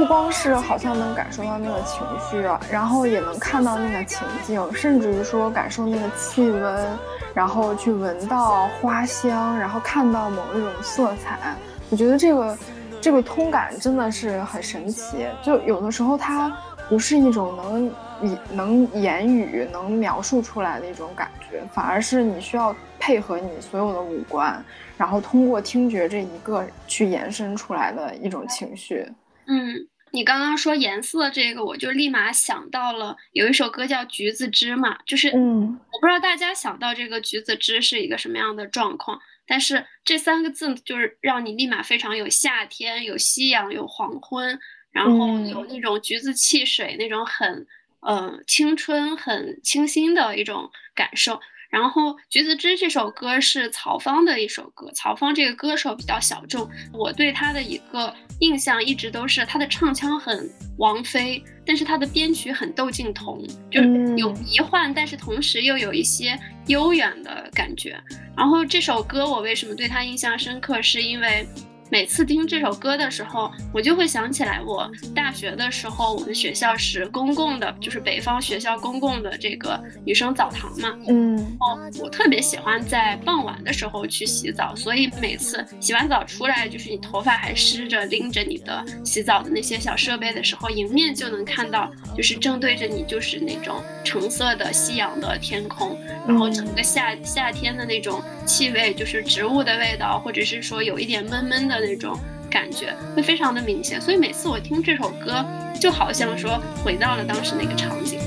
[0.00, 6.86] 不光是好像能感受到那个情绪啊，然后也能看到那个情境，甚至于说感受那个气温。
[7.34, 11.54] 然后去闻到花香，然后看到某一种色彩，
[11.90, 12.58] 我觉得这个
[12.98, 15.26] 这个通感真的是很神奇。
[15.42, 16.50] 就有的时候它
[16.88, 17.86] 不是一种能
[18.22, 24.64] 以能言语能描述出来的一种感觉，反而是你需要配合你所有的五官，
[24.96, 29.06] 然后通过听觉这一个去延伸出来的一种情绪。
[29.46, 29.89] 嗯。
[30.12, 44.58] 你刚刚说颜色这个，我就立马想到了有一首歌叫《橘子汁》嘛，就是，嗯，我不知道大家想到这个橘子汁是一个什么样的状况，但是这三个字就是让你立马非常有夏天、有夕阳、有黄昏，
[44.90, 47.66] 然后有那种橘子汽水那种很，
[48.00, 51.40] 呃，青春、很清新的一种感受。
[51.70, 63.80] 然后《橘子汁》这首歌是曹芳的一首歌，曹芳这个歌手比较小众，我对他的一个印象一直都是他的唱腔很王菲，但是他的编曲很窦靖童，就
[64.16, 67.98] 有迷幻，但是同时又有一些悠远的感觉。
[68.36, 71.46] 然后这首歌我为什么对他印象深刻，是因为。
[71.90, 80.96] 每次听这首歌的时候，我就会想起来我大学的时候，我们学校是公共的，就是北方学校公共的这个女生澡堂嘛。
[81.08, 95.98] 嗯，哦，我特别喜欢在傍晚的时候去洗澡，所以每次洗完澡出来，就是你头发还湿着，拎着你的洗澡的那些小设备的时候，迎面就能看到，就是正对着你就是那种橙色的夕阳的天空，
[96.28, 101.79] 然后整个夏夏天的那种气味，就是植物的味道，或者是说有一点闷闷的。
[101.80, 102.16] 那种
[102.50, 105.44] 感觉会非常的明显，所以每次我听这首歌，
[105.80, 108.19] 就好像说回到了当时那个场景。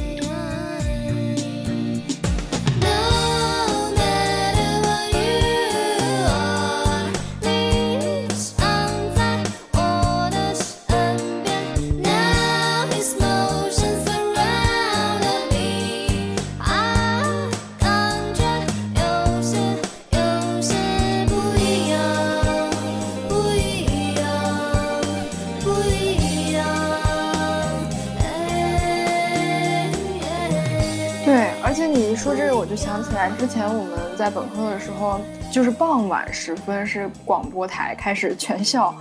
[32.74, 38.92] 就想起来之前我们在本科的时候，就是傍晚时分是广播台开始全校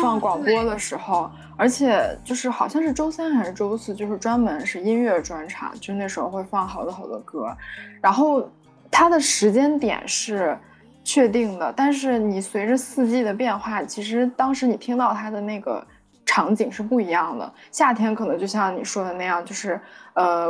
[0.00, 7.48] 放广播的时候，而且就是好像是周三还是周四，就是专门是音乐专场，就那时候会放好多好多歌，
[8.00, 8.48] 然后
[8.92, 10.56] 它的时间点是
[11.02, 15.84] 确定的，但是你随着四季的变化，其实当时你听到它的那个。
[16.28, 17.50] 场景是不一样的。
[17.70, 19.80] 夏天可能就像你说的那样，就是
[20.12, 20.48] 呃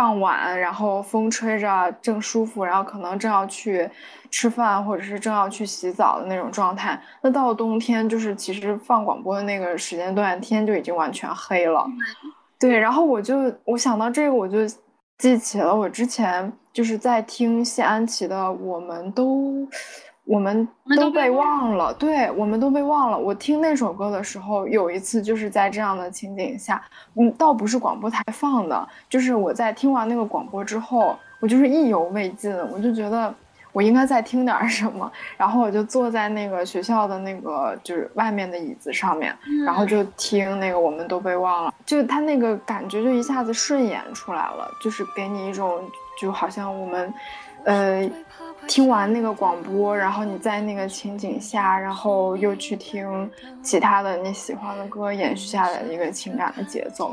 [0.00, 3.86] 傍晚，然后风吹着正舒服，然后可能正要去
[4.30, 6.98] 吃饭或者是正要去洗澡的那种状态。
[7.20, 11.86] 那到了冬天，就是其实放广播的那个时间段，天就已经完全黑了。
[12.58, 14.60] 对，然后我就我想到这个，我就
[15.18, 19.66] 记起了我之前就是在听谢安琪的《我们都》。
[20.26, 23.18] 我们都被忘了，对，我们都被忘了。
[23.18, 26.80] 我听那首歌的时候，有一次就是在这样的情景下，
[27.16, 33.34] 嗯，倒不是广播台放的，就是我在听完那个广播之后，我就是意犹未尽，我就觉得
[33.72, 45.80] 我应该再听点什么，然后我就坐在那个学校的那个就是外面的椅子上面，然后就听那个我们都被忘了，就他那个感觉就一下子顺眼出来了，就是给你一种
[46.20, 47.12] 就好像我们，
[47.64, 48.08] 呃。
[48.70, 53.28] 听完那个广播，然后你在那个情景下，然后又去听
[53.64, 57.12] 其他的你喜欢的歌，延续下来的一个情感的节奏。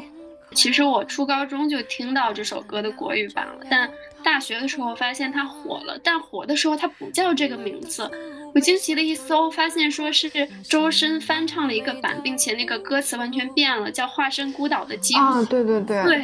[0.52, 3.90] 其实我初高中就听到这首歌的国语版了，但
[4.24, 8.08] 大学的时候发现它火了，但火的时候它不叫这个名字。
[8.54, 10.30] 我惊奇的一搜，发现说是
[10.64, 15.20] 周深翻唱了一个版，并且那个歌词完全变了，叫《化身孤岛的鲸》。
[15.20, 16.04] 啊，对对对。
[16.04, 16.24] 对。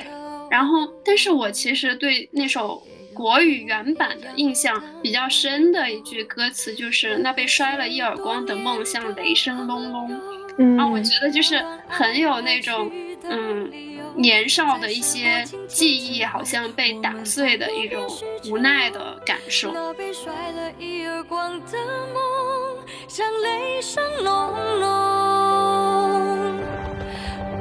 [0.51, 2.83] 然后，但是我其实对那首。
[3.13, 10.19] 国语原版的印象比较深的一句歌词就是“那被摔了一耳光的梦像雷声隆隆”，
[10.57, 12.91] 嗯，啊，我觉得就是很有那种
[13.23, 13.71] 嗯
[14.15, 18.05] 年少的一些记忆好像被打碎的一种
[18.49, 19.71] 无奈的感受。
[19.73, 21.77] 那被摔了一耳光的
[22.13, 24.33] 梦像雷声隆
[24.79, 24.89] 隆，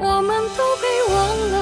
[0.01, 0.85] 我们都被
[1.15, 1.17] 忘
[1.53, 1.62] 了，都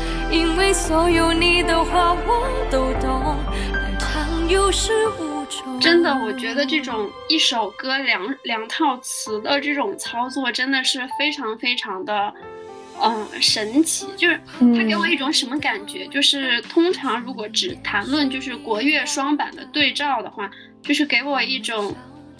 [0.31, 3.35] 因为所有你的话我都懂。
[3.73, 12.33] 但常有始无终真的，我觉得这种一首歌两两套词的这种操作真的是非常非常的，
[13.01, 14.07] 嗯，神奇。
[14.15, 16.07] 就是它给我一种什么感觉？
[16.07, 20.49] 就是通常如果只谈论就是国乐双版的对照的话，
[20.81, 21.93] 就是给我一种。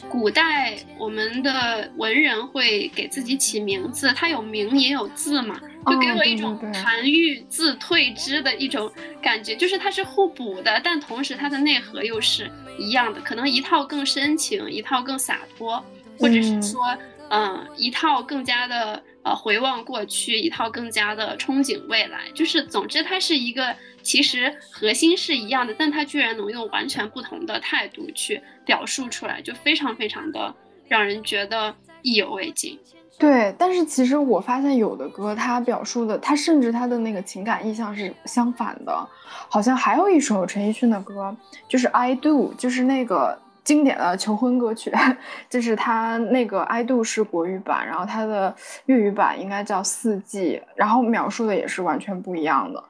[0.10, 15.84] 古代我们的文人会给自己起名字，它有名也有字嘛，就给我一种含郁自退之的一种感觉，就是它是互补的，但同时它的内核又是一样的，可能一套更深情，一套更洒脱，
[16.20, 16.98] 或者是说，
[17.30, 23.76] 嗯，一套更加的呃回望过去，一套更加的憧憬未来，就是总之它是一个。
[24.04, 30.56] 其实核心是一样的，但它居然能用完全不同的态度去表述出来，就非常非常的
[30.88, 32.80] 让人觉得意犹未尽。
[33.20, 39.06] 对，但是其实我发现有的歌，它表述的，它甚至它的那个情感意向是相反的。
[39.50, 41.36] 好像还有一首陈奕迅的歌，
[41.68, 44.90] 就是《I Do》，就是那个经典的求婚歌曲，
[45.50, 48.56] 就是他那个《I Do》是国语版，然后他的
[48.86, 52.82] 粤语版应该叫《四季》，然后描述的也是完全不一样的。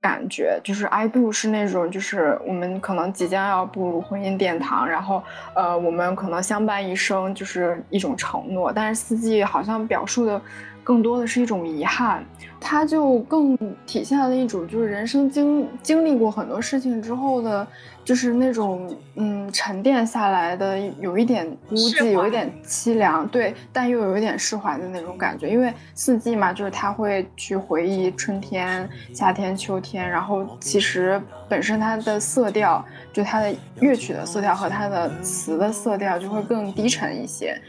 [0.00, 5.22] 感觉就是，I do 是那种，就是我们可能即将要步入婚姻殿堂，然后
[5.54, 8.72] 呃，我们可能相伴一生，就是一种承诺。
[8.72, 10.40] 但是四季好像表述的
[10.88, 12.24] 更多的是一种遗憾，
[12.58, 17.66] 它就更体现了一种就是人生经经历过很多事情之后的。
[18.08, 25.46] 就是那种嗯沉淀下来的，有一点孤寂，有一点凄凉，对，但又有一点释怀的那种感觉。
[25.46, 32.82] 因为四季嘛，就是他会去回忆春天、夏天、秋天，然后其实本身它的色调，
[33.12, 37.60] 就它的乐曲的色调和它的词的色调就会更低沉一些，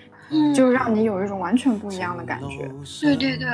[0.53, 2.69] 就让你有一种完全不一样的感觉。
[3.01, 3.47] 对对对。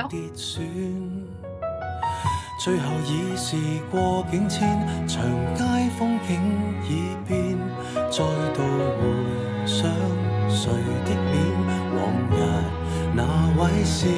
[2.58, 3.56] 最后已是
[3.90, 4.66] 过境迁，
[5.06, 5.22] 长
[5.54, 5.62] 街
[5.98, 6.40] 风景
[6.88, 7.56] 已变，
[8.10, 8.24] 再
[8.54, 8.62] 度
[8.96, 9.02] 回
[9.66, 9.88] 想
[10.48, 10.72] 谁
[11.04, 11.36] 的脸，
[11.94, 11.98] 往
[12.32, 12.34] 日
[13.14, 13.22] 那
[13.62, 14.08] 位少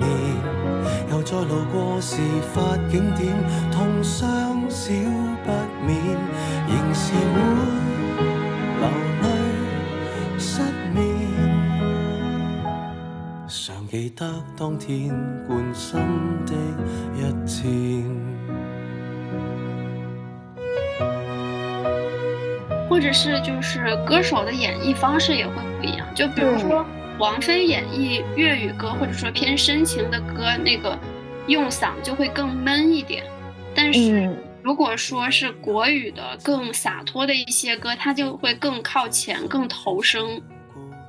[0.00, 0.02] 年，
[1.10, 2.22] 又再路过事
[2.54, 3.34] 发景点，
[3.70, 4.94] 痛伤少
[5.44, 5.50] 不
[5.84, 5.94] 免，
[6.68, 7.34] 仍是会
[13.94, 14.08] 留。
[14.10, 15.08] 得当天
[15.46, 16.00] 关心
[16.46, 16.52] 的
[17.16, 18.04] 一天。
[22.88, 26.84] 或者是就是歌手的演绎方式也会不一样，就比如说
[27.18, 30.96] 王菲演绎粤语歌，或者说偏深情的歌，那个
[31.46, 33.24] 用嗓就会更闷一点。
[33.74, 40.40] 但是如果说是国语的更洒脱的一些歌，它就会更靠前，更投声，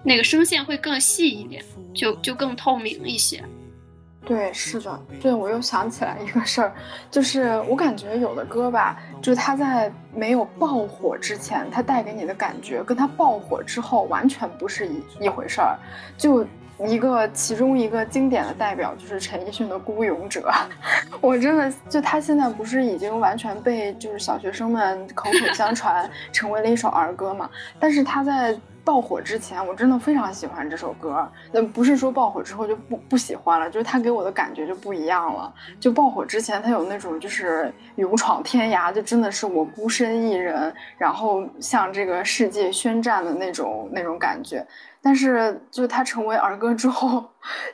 [0.05, 3.43] 那个声线会更细一点，就就更透明一些。
[4.23, 6.73] 对，是的，对我又想起来一个事儿，
[7.11, 15.77] 就是我感觉有的歌吧，就是它在没有爆火之前，它带给你的感觉，跟它爆火之后完全不是一一回事儿。
[16.17, 16.45] 就
[16.87, 20.51] 一个其中一个经典的代表就是陈奕迅的《孤勇者》，
[21.21, 27.49] 我真的就他现在不是已经完全被就是小学生们口口相传 成为了一首儿歌嘛？
[27.79, 28.55] 但是他在。
[28.85, 31.27] 爆火之前，我真的非常喜欢这首歌。
[31.51, 35.51] 那不是说爆火之后就不不喜欢了，就是它给我的感觉就不一样了。
[35.79, 44.65] 就爆火之前，它有那种就是勇闯天涯，就真的是我孤身一人，然后向这个世界宣战的那种那种感觉。
[45.01, 47.25] 但是，就它成为儿歌之后，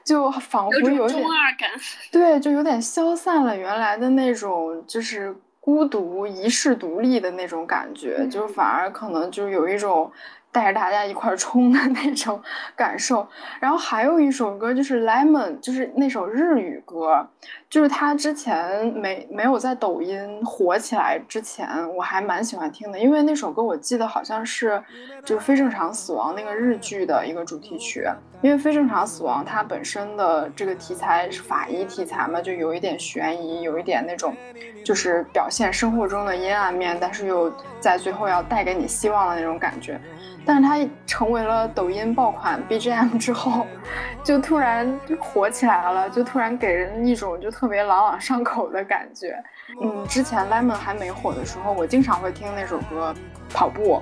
[0.05, 1.69] 就仿佛有点中二感，
[2.09, 10.09] 对，就有点消散了原来的那种就是孤独、遗世独立的那种感觉，就反而可能就有一种。
[10.51, 12.41] 带着大家一块冲的那种
[12.75, 13.27] 感受，
[13.59, 17.25] 然后还有一首歌就是《Lemon》，就是那首日语歌，
[17.69, 24.81] 就是他之前没没有在抖音火起来之前，我还蛮喜欢听的，因为那首歌我记得好像是
[25.23, 28.05] 就是《非正常死亡》那个日剧的一个主题曲，
[28.41, 34.35] 因为《非正常死亡》它本身的这个题材是法医题材嘛，就有一点悬疑，有一点那种
[34.83, 37.49] 就是表现生活中的阴暗面，但是又
[37.79, 39.99] 在最后要带给你希望的那种感觉。
[40.45, 43.65] 但是它成为了抖音爆款 BGM 之后，
[44.23, 49.35] 就突然火起来了，就突然给人一种就特别朗朗上口的感觉。
[49.81, 53.13] 嗯，之前 Lemon 还没火的时候，我经常会听那首歌
[53.53, 54.01] 跑步，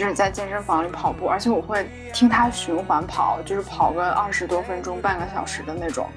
[0.00, 6.08] 就是在健身房里跑步，而且我会听它循环跑，就是跑个二十多分钟、半个小时的那种，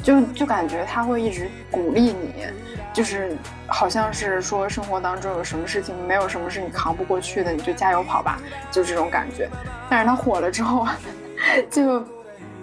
[0.00, 2.46] 就就感觉它会一直鼓励你。
[2.92, 3.36] 就是
[3.66, 8.38] 好像是说生活当中有什么事情，没有什么是你扛不过去的，你就加油跑吧，
[8.70, 9.48] 就这种感觉。
[9.90, 10.86] 但是它火了之后，
[11.68, 12.06] 就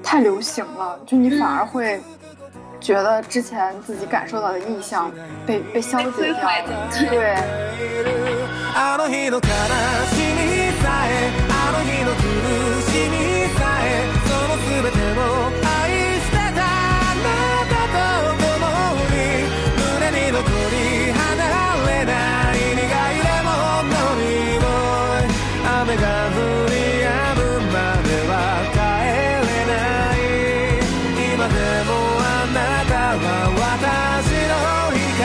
[0.02, 2.00] 太流行了，就你反而会
[2.80, 5.12] 觉得之前自己感受到的意象
[5.46, 6.64] 被被消解掉了。
[7.10, 7.36] 对。
[10.82, 11.12] さえ
[11.50, 12.24] あの日の苦
[12.92, 13.14] しみ
[13.58, 15.22] さえその全てを
[15.64, 17.28] 愛してたあな
[17.68, 18.00] たと
[18.40, 18.48] 共
[19.12, 19.14] に
[19.76, 20.40] 胸に残
[20.72, 21.20] り離
[21.88, 22.12] れな
[22.56, 23.50] い苦いレモ
[23.84, 25.28] ンの匂い
[25.82, 26.74] 雨が降り
[27.04, 28.32] 止むまでは
[28.72, 28.78] 帰
[29.48, 29.74] れな
[30.16, 30.24] い。
[31.34, 31.54] 今で
[31.88, 32.24] もあ
[32.54, 33.26] なたは
[33.60, 34.52] 私の
[34.96, 35.20] 光。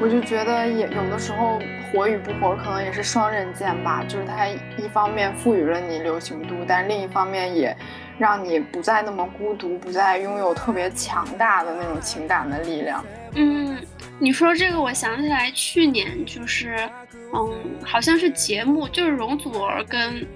[0.00, 1.60] 我就觉得也有的时候
[1.92, 7.76] 火与不火可能也是双刃剑吧，就是它一方面赋予了你流行度，但另一方面也
[8.18, 13.04] 让你不再那么孤独，不再拥有特别强大的那种情感的力量。
[13.34, 13.76] 嗯，
[14.18, 16.76] 你说这个，我想起来去年就是，
[17.34, 17.52] 嗯，
[17.84, 20.26] 好像是节目，就是容祖儿跟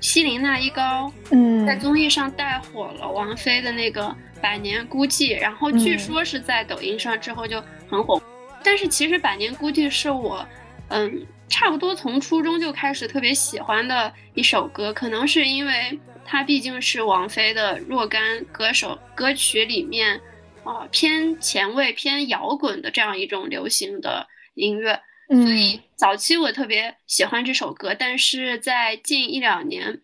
[0.00, 4.02] 希林娜依高，嗯，在综艺上带火了王菲的那个
[4.40, 8.20] 《百年孤寂》，然后据说是在抖音上之后就很火。
[8.62, 10.44] 但是其实《百年孤寂》是我，
[10.88, 20.20] 嗯，差不多从初中就开始特别喜欢的一首歌，可能是因为它毕竟是王菲的若干歌手歌曲里面，
[20.64, 27.94] 啊，偏前卫、偏摇滚的这样一种流行的音乐，所以早期我特别喜欢这首歌。
[27.98, 30.00] 但是在近一两年，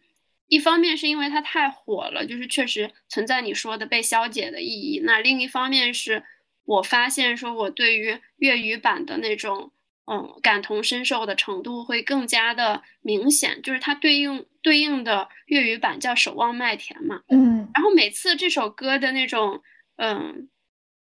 [0.48, 6.24] 一方面是因为它太火了，就是确实存在你说的被消解的意义；那另一方面是。
[6.64, 9.72] 我发现说，我对于粤语版的那种，
[10.04, 13.62] 嗯，感同身受的程度会更加的明显。
[13.62, 19.62] 就是它对应对应的粤语版叫《守望麦田》嘛，嗯，然后每次这首歌的那种，
[19.96, 20.48] 嗯，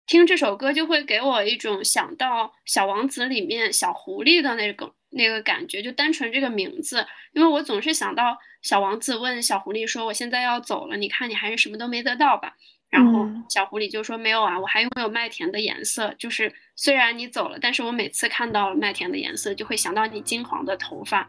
[0.06, 12.54] 听这首歌就会给我一种想到《小王子》里面小狐狸的那个那个感觉，就单纯这个名字，因为我总是想到小王子问小狐狸说：“我现在要走了，你看你还是什么都没得到吧？”
[12.90, 16.12] 然后小狐狸就说：“没有啊，我还拥有麦田的颜色。
[16.18, 21.28] 就是虽然你走了，但是我每次看到麦田的颜色，就会想到你金黄的头发。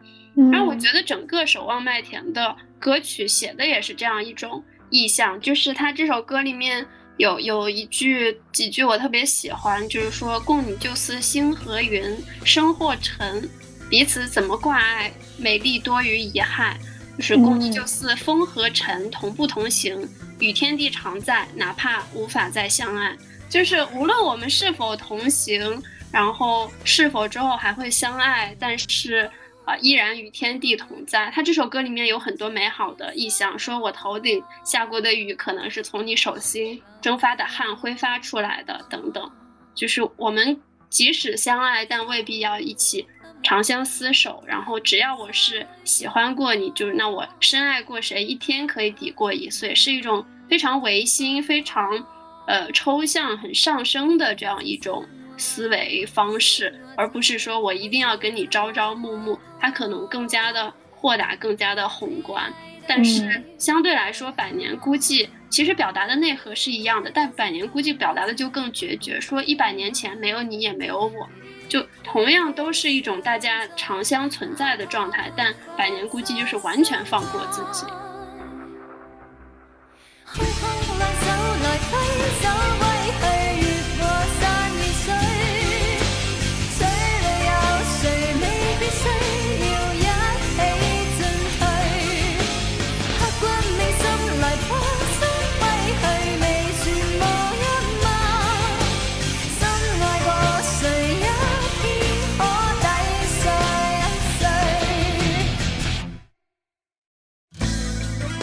[0.51, 5.39] 然后我觉得整个《守望麦田》的歌曲写的也是这样一种意象。
[5.39, 6.84] 就是他这首歌里面
[7.18, 12.03] 有有一句几句我特别喜欢，就是说‘共你就似星和云，
[12.43, 13.47] 生或尘，
[13.88, 15.12] 彼此怎么挂碍？
[15.38, 16.76] 美丽多于遗憾。’
[17.18, 20.09] 就是‘共你就似风和尘，同步同行’。”
[20.42, 23.16] 与天地常在，哪怕无法再相爱。
[23.50, 25.82] 就是无论我们是否同行，
[26.12, 29.30] 然后是否之后还会相爱，但是
[29.66, 31.32] 啊，依然与天地同在。
[31.34, 39.32] 他这首歌里面有很多美好的意象，说我头顶下过的雨，可能是从你手心蒸发的汗挥发出来的，等等。
[39.76, 43.06] 就是我们即使相爱，但未必要一起
[43.44, 44.44] 长相厮守。
[44.48, 52.06] 然后只要我是喜欢过你，就是那我深爱过谁，一天可以抵过一岁，是一种非常唯心、非常。
[52.48, 55.06] 呃，抽象很上升的这样一种
[55.38, 62.52] 思维方式，而不是说我一定要跟你朝朝暮暮，它可能更加的豁达，更加的宏观。
[62.88, 71.30] 但是相对来说，《百年孤寂》其实表达的内核是一样的，但《百年估计》表达的就更决绝，说一百年前没有你也没有我，
[71.72, 77.86] 就同样都是一种大家长相存在的状态，但《百年孤寂》就是完全放过自己。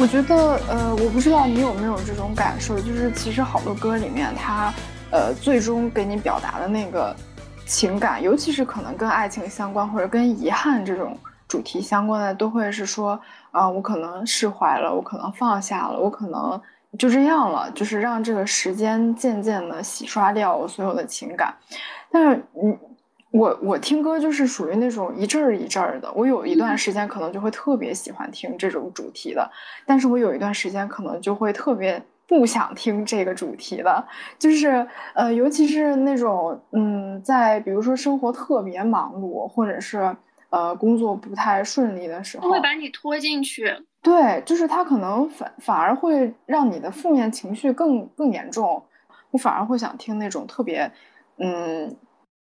[0.00, 4.72] 我觉得，呃，我不知道你有没有这种感受，就是其实好多歌里面，它，
[5.10, 7.14] 呃，最终给你表达的那个
[7.66, 11.18] 情感，尤其是可能跟爱情相关或者跟遗憾这种
[11.48, 13.20] 主题相关的，都会是说，
[13.50, 16.60] 啊，我可能释怀了，我可能放下了，我可能
[16.96, 21.52] 就这样了，就是让这个时间渐渐的洗刷掉我所有的情感。
[22.12, 22.78] 但是，嗯。
[23.30, 29.50] 我我听歌就是属于那种一阵儿一阵儿的，我有一段时间可能就会特别喜欢听这种主题的，
[29.84, 34.02] 但是我有一段时间可能就会特别不想听这个主题的，
[34.38, 40.16] 就是呃，尤其是那种嗯，在比如说生活特别忙碌，或者是
[40.48, 43.70] 呃工作不太顺利的时候，会把你拖进去。
[44.00, 48.82] 对，就是它可能反反而会让你的负面情绪更更严重，
[49.32, 50.90] 我反而会想听那种特别
[51.36, 51.94] 嗯。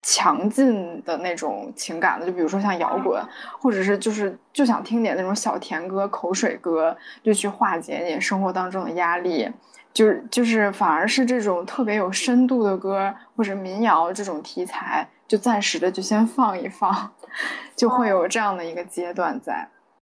[0.07, 3.21] 强劲的那种情感的，就比如说像摇滚，
[3.59, 9.51] 或者是就是就想听点那种小甜歌、口水歌，就去化解你生活当中的压力。
[9.95, 17.13] 就是就是反而是这种特别有深度的歌或者民谣这种题材，就暂时的就先放一放，
[17.75, 19.69] 就会有这样的一个阶段在。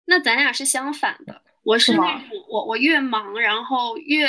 [0.07, 4.27] 那咱俩是相反的，我是那种我我越忙，然后越。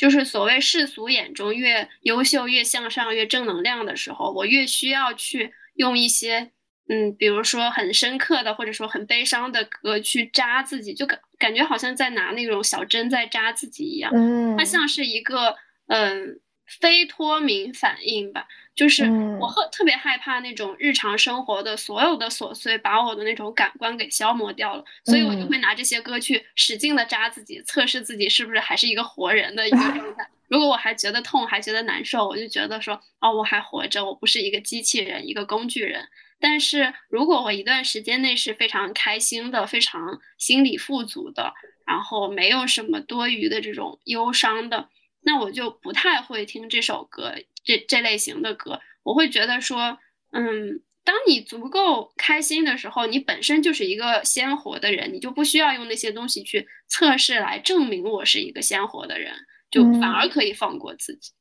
[0.00, 6.52] 就是所谓世俗眼中越优秀、越向上、越正能量的时候，我越需要去用一些，
[6.88, 14.10] 嗯，比如说很深刻的，或者说很悲伤的歌去扎自己，就感感觉好像在拿那种小针在扎自己一样。
[14.14, 15.54] 嗯，它像是一个，
[15.88, 16.40] 嗯。
[16.80, 18.46] 非脱敏反应吧，
[18.76, 19.04] 就是
[19.40, 30.30] 我特特别害怕那种日常生活的所有的琐碎把我的那种感官给消磨掉了，所以我就会拿这些歌去使劲的扎自己，测试自己是不是还是一个活人的一个状态。
[30.48, 36.08] 如果我还觉得痛，还觉得难受，我就觉得说哦，我还活着，我不是一个机器人，一个工具人。
[36.40, 41.52] 但是如果我一段时间内是非常开心的，非常心理富足的，
[41.86, 44.88] 然后没有什么多余的这种忧伤的。
[45.22, 49.98] 那我就不太会听这首歌，这这类型的歌，我会觉得说，
[50.32, 59.32] 嗯，当你足够开心的时候，你本身就是一个鲜活的人，你就不需要用那些东西去测试来证明我是一个鲜活的人，
[59.70, 61.32] 就反而可以放过自己。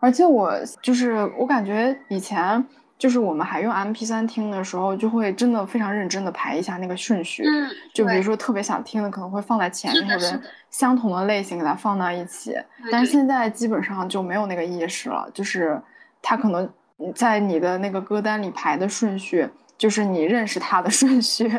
[0.00, 0.52] 而且我
[0.82, 2.66] 就是我感觉以前。
[2.98, 7.44] 就是我们还用 M P 三听的时候，就会真的非常认真的排一下那个顺序。
[7.44, 10.40] 嗯，就比如说特别想听的，可能会放在前面，或者
[10.70, 12.56] 相同的类型给它放到一起。
[12.90, 15.80] 但是现在基本上就没有那个意识了，就是
[16.20, 16.68] 它可能
[17.14, 19.48] 在你的那个歌单里排的顺序。
[19.78, 21.50] 就是你认识他的 顺序，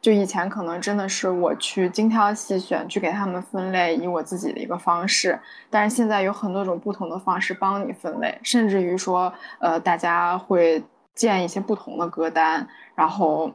[0.00, 5.38] 就以前可能真的是我去精挑细选，去给他们分类，以我自己的一个方式。
[5.68, 10.82] 但是现在有很多种不同的方式帮你分类，甚至于说，呃，大家会
[11.14, 13.52] 建一些不同的歌单，然后。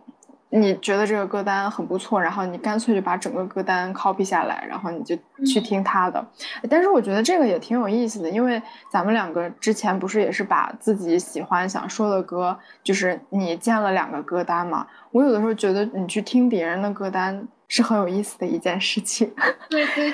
[0.50, 5.16] 你觉得这个歌单很不错，然后你干脆就把整个歌单 copy 下来，然后你就
[5.46, 6.26] 去听他的。
[6.70, 14.88] 但是我觉得这个也挺有意思的，因为咱们两个之前不是也是把自己喜欢想说的歌，就是你建了两个歌单嘛。
[15.12, 19.34] 我有的时候觉得你去听别人的歌单是很有意思的一件事情。
[19.70, 20.14] 对 对。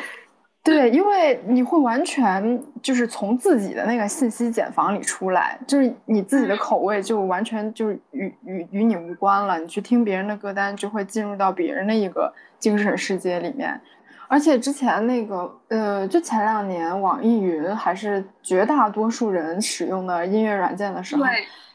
[0.64, 9.60] 对，因为你会完全就是从自己的那个信息茧房里出来，就是你自己的口味就完全就与与与你无关了。
[9.60, 13.82] 你去听别人的歌单，就会进入到别人的一个精神世界里面。
[14.28, 21.24] 而且之前那个呃，就前两年网易云还是绝大多数人使用的音乐软件的时候，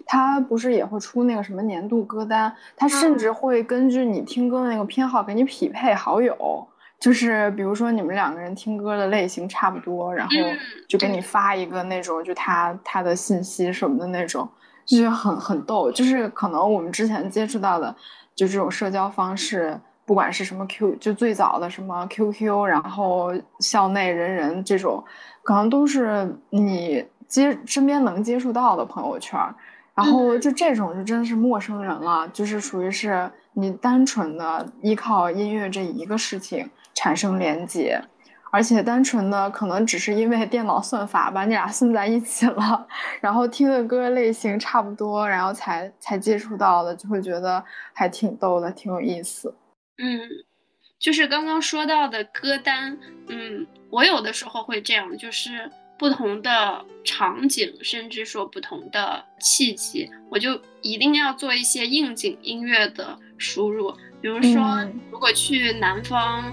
[0.06, 2.50] 它不是也会出那个什么年度歌单？
[2.76, 6.66] 它甚至会根据你听歌的那个偏好给你匹配好友，
[6.98, 10.32] 就是比如说你们两个人听歌的类型差不多，然后
[10.88, 14.48] 就给你发一个那种就他他的信息什么的那种，
[14.84, 15.90] 就是很很逗。
[15.92, 17.94] 就是可能我们之前接触到的
[18.34, 19.78] 就这种社交方式。
[20.06, 25.04] 不管是什么 Q，就最早的什么 QQ，然后校内人人这种，
[25.42, 29.36] 可能都是你接身边能接触到的朋友圈，
[29.96, 38.02] 然后就这种就真的是陌生人了，就是属于是你单纯的依靠音乐这一个事情产生连接，
[38.50, 42.88] 而且单纯的可能只是因为电脑算法把你俩送在一起了，
[43.20, 49.54] 然后听的歌类型差不多，然后才才接触到的，就会觉得还挺逗的，挺有意思。
[49.98, 50.20] 嗯，
[50.98, 63.94] 就是刚刚说到的歌单，嗯，我有的时候会这样，就是不同的场景，甚至说不同的契机，我就一定要做一些应景音乐的输入。
[64.22, 66.44] 比如说，如果去南方，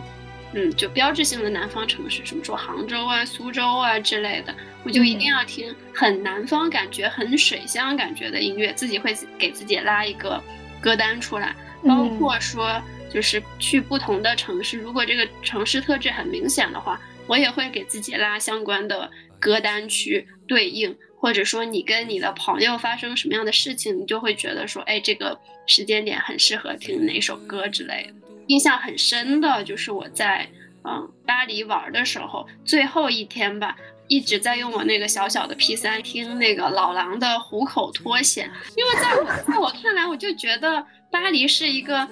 [0.54, 10.42] 嗯，就标志性的南方城市，什么说杭州啊、苏州啊之类的，我就一定要听很南方感觉、很水乡感觉的音乐，自己会给自己拉一个
[10.82, 11.56] 歌单出来，
[11.88, 12.82] 包括说。
[13.14, 19.08] 就是去不同的城市，如果这个城市特质很明显的话，我也会给自己拉相关的
[19.40, 28.14] 歌单去对应，或者说你跟你的朋友发生什么样的事情，你就会觉得说，哎，这个时间点很适合听哪首歌之类的。
[28.48, 30.48] 印象很深的就是我在
[30.84, 33.76] 嗯巴黎玩的时候，最后一天吧，
[34.08, 42.08] 一直在用我那个小小的 P 三听那个老狼的《虎口脱险》，因为在我在我看来，我就觉得巴黎是一个。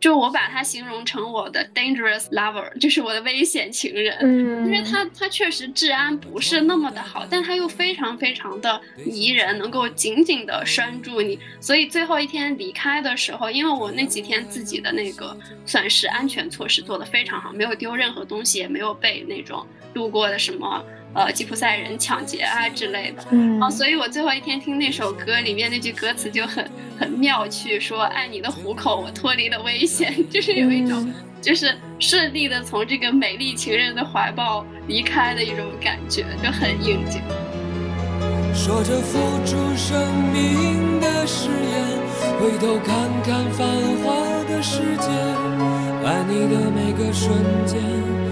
[0.00, 11.38] 就我把他形容成我的 dangerous lover，就是我的危险情人，嗯，因为他他确实治安不是那么的好，但他又非常非常的迷人，能够紧紧的拴住你。
[11.60, 15.36] 所以最后一天离开的时候，因为我那几天自己的那个
[15.66, 20.82] 算是安全措施做得非常好，没有丢任何东西，也没有被那种路过的什么。
[21.12, 37.20] 呃，吉普赛人抢劫啊之类的，嗯，所以我最后一天听那首歌里面那句歌词就很很妙趣，说爱你的虎口，我脱离了危险， 就是有一种就是顺利的从这个美丽情人的怀抱离开的一种感觉，就很应景。
[38.54, 43.66] 说着付出生命的誓言，回头看看繁
[44.04, 44.14] 华
[44.48, 45.08] 的世界，
[46.04, 47.32] 爱你的每个瞬
[47.66, 47.80] 间。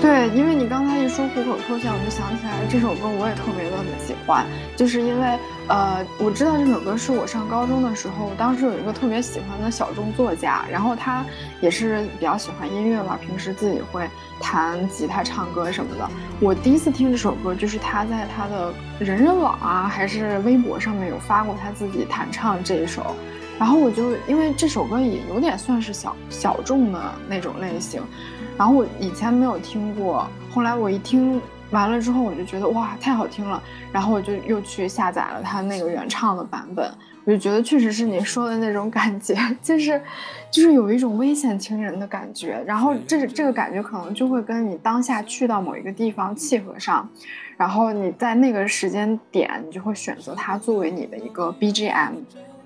[0.00, 4.44] 对，因为你刚才一说虎口脱险，我就想起来这首歌，我也特别的喜欢，
[4.76, 5.38] 就是因为
[5.68, 11.24] 呃，我知道这首歌是我上高中的时候，当时有一个特别喜欢的小众作家，然后他
[11.62, 14.06] 也是比较喜欢音乐嘛，平时自己会
[14.38, 16.08] 弹吉他、唱歌什么的。
[16.40, 23.16] 我第一次听这首歌，就是他在他的人人网啊，还是微博上面有发过他自己弹唱这一首，
[23.58, 28.02] 然后我就因为这首歌也有点算是小小众的那种类型。
[28.56, 31.40] 然后我以前没有听过，后来我一听
[31.70, 33.62] 完了之后，我就觉得哇，太好听了。
[33.92, 36.90] 然后我就又去下载了他那个原唱的版本，
[37.24, 40.00] 我就觉得确实是你说的那种感觉，就是，
[40.50, 42.62] 就是有一种危险情人的感觉。
[42.66, 47.08] 然后这这个感觉可能就会跟你当下去到某一个地方契合上，
[47.56, 52.12] 然后你在那个时间点，你就会选择它作为你的一个 BGM。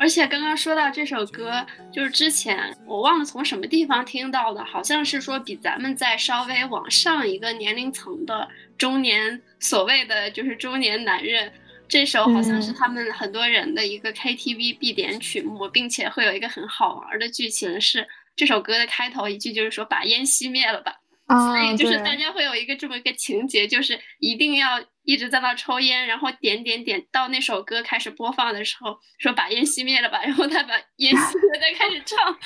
[0.00, 8.48] 而且刚刚说到这首歌，就是之前我忘了从什么地方听到的，好像是说比咱们再稍微往上一个年龄层的
[8.78, 11.52] 中年，所谓的就是中年男人，
[11.86, 20.99] 这首好像是他们很多人的一个 KTV 必点曲目，并且会有一个很好玩的剧情，是这首歌的开头一句就是说把烟熄灭了吧。
[21.30, 32.36] 所以就是大家会有一个这么一个情节，就是一定要一直在那抽烟，然后点点点到那首歌开始播放的时候，说把烟熄灭了吧，然后他把 烟熄了再开始唱，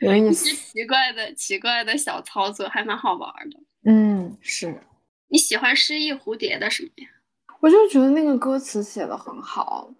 [0.00, 3.58] 有意思，奇怪的奇怪的小操作，还蛮好玩的。
[3.84, 4.80] 嗯，是。
[5.28, 7.08] 你喜欢诗意蝴蝶的什么呀？
[7.60, 9.90] 我就觉得那个歌词写的很好，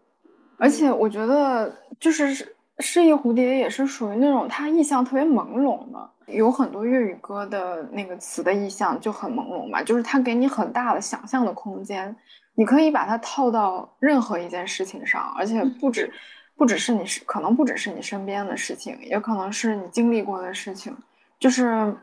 [0.58, 6.10] 而且我觉得就是诗意蝴蝶也是属于那种它意象特别朦胧的。
[6.26, 12.14] 有很多粤语歌的那个词的意象就很朦胧嘛，就是它给你很大的想象的空间，
[12.54, 16.12] 你可以把它套到任何一件事情上，而且不止
[16.56, 20.96] 不只是你是可能不只是你身边的事情，也可能是你经历过的事情，
[21.38, 21.96] 就是，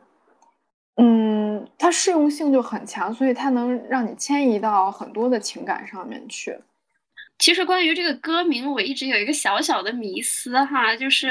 [0.96, 6.58] 嗯，它适用性就很强，所以它能让你迁移到很多的情感上面去。
[7.44, 11.30] 其实关于这个歌名，我一直有一个小小的迷思哈，就是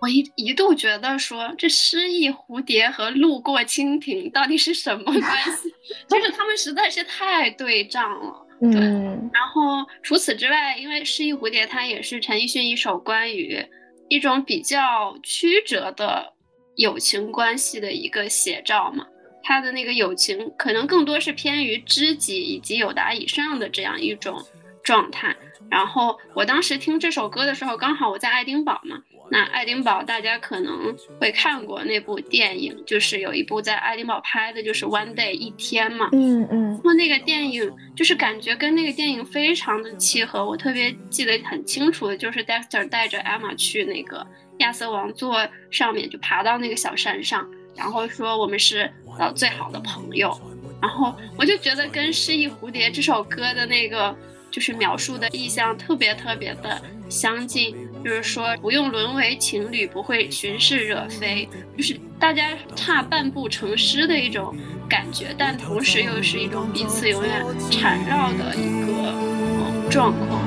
[0.00, 5.20] 我一一度觉得说这失意蝴蝶和路过蜻蜓到底是什么关
[5.54, 5.68] 系？
[6.08, 8.46] 就是他们实在是太对仗了。
[8.62, 13.62] 对，然后除此之外，因为失意蝴蝶它也是陈奕迅一首关于
[14.08, 16.32] 一种比较曲折的
[16.76, 19.04] 友情关系的一个写照嘛，
[19.42, 24.42] 他的那个友情可能更多是偏于知己以及友达以上的这样一种。
[24.82, 25.34] 状态。
[25.70, 28.96] 然后我当时听这首歌的时候，刚好我在爱丁堡嘛。
[29.30, 36.10] 那爱丁堡大家可能会看过那部电影，就是有一部在爱丁堡拍的，就是《One Day》一天嘛。
[36.12, 36.78] 嗯嗯。
[36.84, 40.44] 那那个电影就是感觉跟那个电影非常的契合。
[40.44, 44.26] 我特别记得很清楚的就是 Dexter 带着 Emma 去那个
[44.58, 50.38] 亚瑟王座上面，就爬到那个小山上，然后说我们是呃最好的朋友。
[50.82, 54.14] 然后我就觉得跟《失忆蝴蝶》这首歌的那个。
[54.52, 57.74] 就是描述的意象特别特别的相近，
[58.04, 64.54] 就是说不用沦为情侣，不会寻事惹非，就是大家差半步成诗的一种
[64.86, 70.42] 感觉，但同时又是一种彼此永远缠绕的一个状况。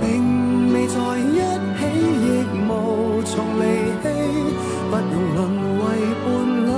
[0.00, 1.38] 并未在一
[1.76, 1.82] 起，
[2.22, 2.26] 亦
[2.68, 3.62] 无从离
[4.00, 4.04] 弃，
[4.90, 5.38] 不用沦
[5.80, 5.82] 为
[6.24, 6.26] 伴
[6.66, 6.68] 侣，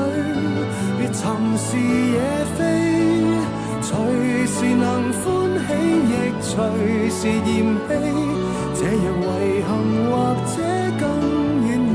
[0.99, 1.23] 别寻
[1.59, 2.17] 是野
[2.57, 2.59] 非，
[3.83, 5.46] 随时能。
[6.57, 6.65] 随
[7.11, 7.53] 时嫌弃，
[8.75, 8.97] 这样
[9.45, 9.69] 遗憾
[10.09, 10.11] 或
[10.47, 10.57] 者
[10.99, 11.05] 更
[11.61, 11.95] 完美。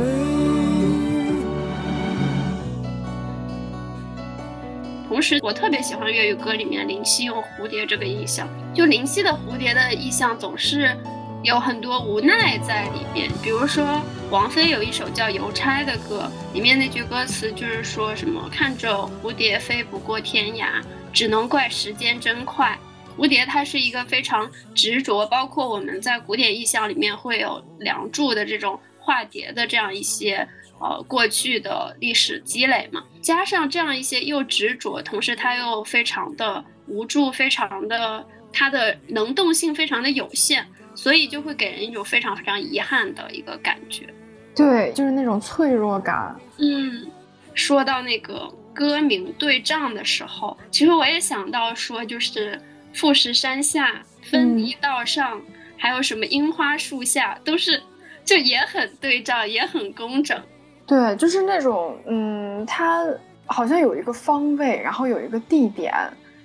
[5.10, 10.96] 同时，我特别喜欢粤语歌里面林夕用蝴蝶这个意象，就林夕的蝴蝶的意象总是
[11.42, 13.32] 有很多无奈在里边。
[13.42, 13.84] 比如说，
[14.30, 22.78] 王菲有一首叫《邮差》的歌，里面那句歌词就是说什么“看着蝴蝶飞不过天涯，只能怪时间真快”。
[23.18, 30.48] 蝴蝶它是一个非常执着，包括我们在古典意象里面会有梁祝的这种化蝶的这样一些
[30.80, 44.08] 呃过去的历史积累嘛，加上这样一些又执着，同时它又非常的无助，非常的它的能动性非常的有限，所以就会给人一种非常非常遗憾的一个感觉。
[44.56, 46.36] 对，就是那种脆弱感。
[46.58, 47.06] 嗯，
[47.54, 52.60] 说到那个歌名对仗的时候，其实我也想到说就是。
[52.94, 55.42] 富士山下，分离道上，
[55.78, 57.82] 还有什么樱花树下，都是
[58.24, 60.40] 就也很对仗，也很工整。
[60.86, 63.06] 对，就是那种，嗯，它
[63.46, 65.94] 好像有一个方位，然后有一个地点，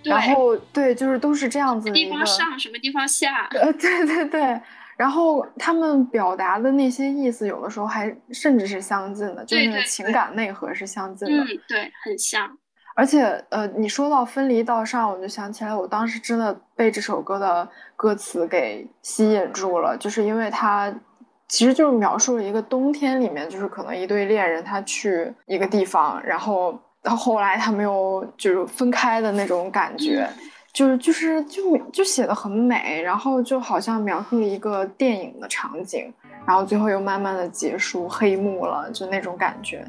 [0.04, 1.92] 然后对，就是都是这样子的。
[1.92, 3.48] 地方上，什么地方下？
[3.52, 4.60] 呃，对对对。
[4.96, 11.44] 然后他们表达的那些意思，有的时候还甚至是相近的，就是那个情感内核是相近的。
[11.44, 12.56] 嗯，对，很像。
[12.96, 20.90] 而且，呃，你说到分离道上，我就想起来，我当时真的被这首歌的歌词给吸引住了，就是因为它
[21.46, 30.26] 其实就是描述了一个冬天里面，就是可能一对恋人他去一个地方，然后到后来他们又就是分开的那种感觉，
[30.72, 36.10] 就是就是就就写的很美，然后就好像描述了一个电影的场景，
[36.46, 39.86] 然后最后又慢慢的结束黑幕了，就那种感觉，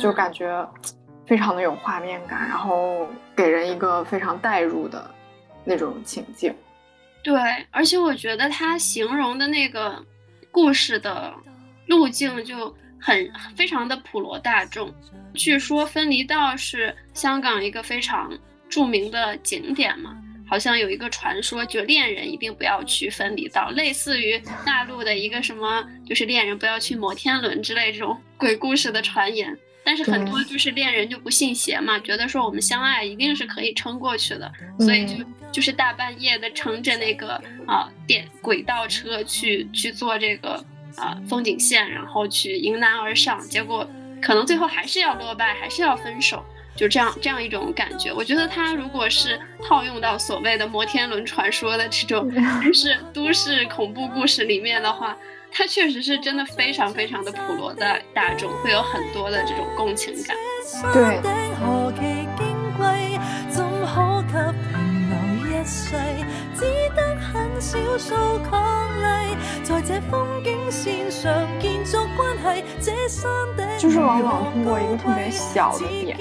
[0.00, 0.64] 就感觉。
[1.26, 5.10] 非常的有画面感，然后给人一个非常带入的
[5.64, 6.54] 那种情境。
[7.22, 7.34] 对，
[7.70, 10.04] 而且我觉得他形容的那个
[10.50, 11.32] 故事的
[11.86, 14.94] 路径就很非常的普罗大众。
[15.32, 18.30] 据说分离道是香港一个非常
[18.68, 20.14] 著名的景点嘛，
[20.46, 29.56] 好像有一个传说，就恋人一定不要去分离道，类似于大陆的一个什么，就是恋人不要去摩天轮之类这种鬼故事的传言。
[29.84, 37.34] 但是很多就是恋人就不信邪嘛，觉得说我们相爱一定是可以撑过去的，所以就就是大半夜的乘着那个
[37.66, 40.64] 啊电轨道车去去做这个
[40.96, 43.86] 啊风景线，然后去迎难而上，结果
[44.22, 46.42] 可能最后还是要落败，还是要分手，
[46.74, 48.10] 就这样这样一种感觉。
[48.10, 52.32] 我觉得他如果是套用到所谓的摩天轮传说的这种
[52.64, 55.14] 就是都市恐怖故事里面的话。
[55.56, 60.36] 它确实是真的非常非常的普罗的大众，会有很多的这种共情感。
[60.92, 61.20] 对。
[73.78, 76.18] 就是往往通过一个特别小的点，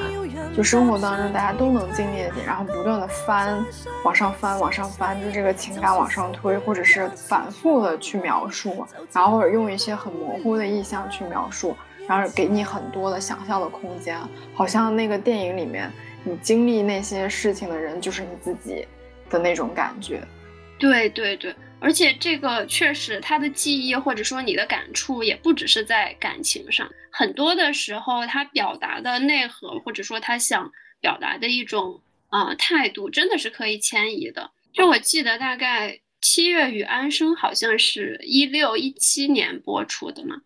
[0.56, 3.66] 就生活当中大家都能经历的点，然后不断的翻，
[4.06, 11.76] 往上翻，往上翻，就这个情感往上推，或者是反复的去描述，然后或者用一些很模糊的意象去描述，
[12.08, 14.20] 然后给你很多的想象的空间，
[14.54, 15.92] 好像那个电影里面
[16.24, 18.88] 你经历那些事情的人就是你自己
[19.32, 20.22] 的那种感觉。
[20.78, 21.56] 对对对。
[21.84, 30.72] 而且这个确实，他的记忆或者说你的感触，也不只是在感情上，很多的时候他表达的内核，或者说他想
[31.02, 34.52] 表达的一种啊态度，真的是可以迁移的。
[34.72, 35.90] 就我记得，大概
[36.22, 40.38] 《七月与安生》好像是一六一七年播出的嘛，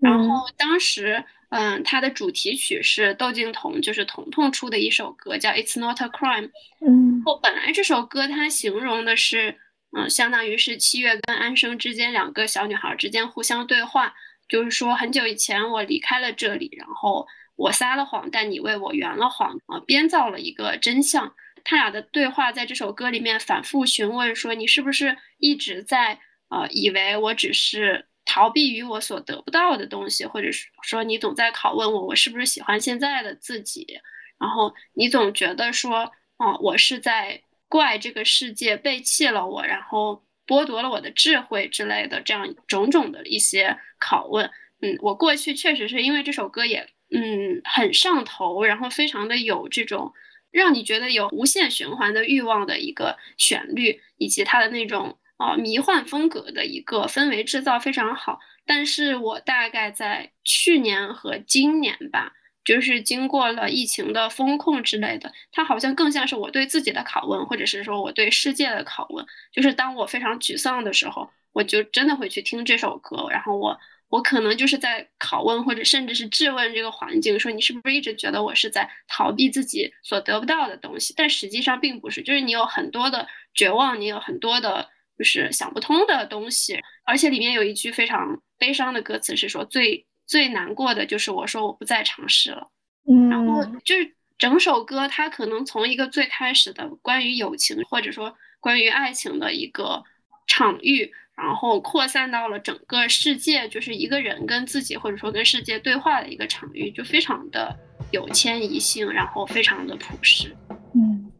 [0.00, 6.48] 然后当时，嗯，它的主题曲是窦靖童，就是童童出的一首歌，叫《It's Not a Crime》。
[6.80, 9.58] 嗯，后本来这首歌它形容的是。
[9.96, 14.14] 嗯，相当于是七月跟安生之间两个小女孩之间互相对话，
[14.46, 17.26] 就是说很久以前我离开了这里，然后
[17.56, 21.34] 我撒了谎，但你为我圆了谎啊，编造了一个真相。
[21.64, 26.20] 他俩的对话在这首歌里面反复询问说，你是不是一直在
[26.50, 33.98] 呃以为我只是逃避于我所得不到的东西，或者是说你总在拷问我，我是不是喜欢现在的自己？
[34.38, 37.40] 然后你总觉得说，哦，我是在。
[37.68, 44.50] 怪这个世界背弃了我，然后剥夺了我的智慧之类的，这样种种的一些拷问。
[44.80, 50.12] 嗯，我过去确实是因为这首歌也嗯很上头，然后非常的有这种
[50.50, 58.38] 让你觉得有无限循环的欲望的一个旋律，以及它的那种啊迷幻风格的一个氛围制造非常好。
[58.64, 62.32] 但是我大概在去年和今年吧。
[62.66, 69.24] 就是经过了疫情的风控之类的，它好像更像是我对自己的拷问，或者是说我对世界的拷问。
[69.52, 81.14] 就是当我非常沮丧的时候，我就真的会去听这首歌，然后我我可能就是在拷问，或者甚至是质问这个环境，说你是不是一直觉得我是在逃避自己所得不到的东西？
[81.16, 90.04] 但实际上并不是，就是你有很多的绝望，你有很多的就是想不通的东西，而且里面有一句非常悲伤的歌词是说最。
[90.26, 92.68] 最难过的就是我说我不再尝试了，
[93.08, 100.02] 嗯，然后就是整首歌，它可能从一个最开始的关于友情或者说关于爱情的一个
[100.46, 107.74] 场域，然后扩散到了整个世界，就是一个人跟自己或者说跟世界对话的一个场域，就非常的
[108.10, 110.56] 有迁移性，然后非常的朴实，
[110.94, 111.32] 嗯。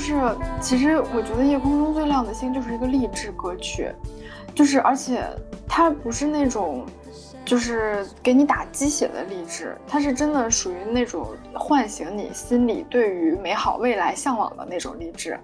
[0.00, 0.14] 就是，
[0.62, 3.92] 其实我觉得《夜空中最亮的星》就是一个励志歌曲，
[4.54, 5.22] 就是而且
[5.68, 6.86] 它不是那种，
[7.44, 15.38] 就是给你打鸡血的励志，它是真的属于那种唤醒你心里对于美好未来向往的那种励志。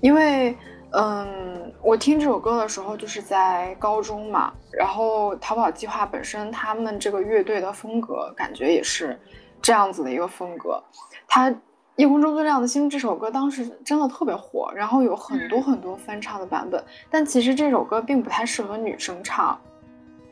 [0.00, 0.56] 因为，
[0.92, 9.20] 嗯，我听这首歌的时候就是在高中嘛，然后逃跑计划本身他们这个乐队的风格感觉也是
[9.60, 10.82] 这样子的一个风格，
[11.28, 11.54] 它。
[12.00, 19.60] 夜空中最亮的星这首歌当时真的特别火，然后有很多很多翻唱的版本，但其实这首歌并不太适合女生唱。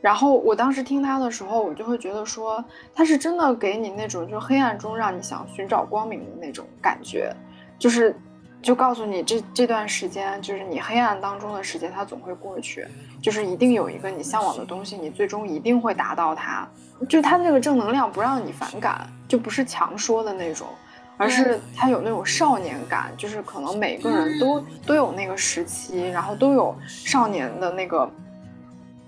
[0.01, 7.31] 然后我当时听它的时候，我就会觉得说，它是真的给你那种就黑暗中让你想寻找光明的那种感觉，
[7.77, 8.15] 就是
[8.63, 12.83] 就告诉你这这段时间就是你黑暗当中的时间，它总会过去，
[13.21, 16.67] 就是一定有一个你向往的东西，你最终一定会达到它。
[17.07, 20.65] 就它这个正能量不让你反感，就不是强说的那种。
[21.19, 28.09] 而是他有那种少年感，就是可能每个人都都有那个时期，然后都有少年的那个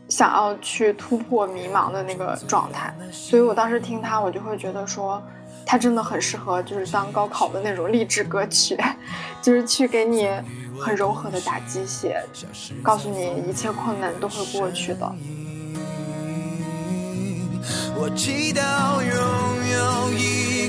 [0.10, 2.94] 想要去突破迷茫的那个状态。
[3.14, 5.24] 所以我当时听他，我就会觉得说，
[5.66, 8.78] 他真的很适合就是当高考的那种励志歌曲，
[9.42, 10.30] 就是去给你
[10.78, 12.22] 很柔和的打鸡血，
[12.84, 15.16] 告诉你一切困难都会过去的。
[17.96, 19.14] 我祈祷拥
[19.72, 20.41] 有一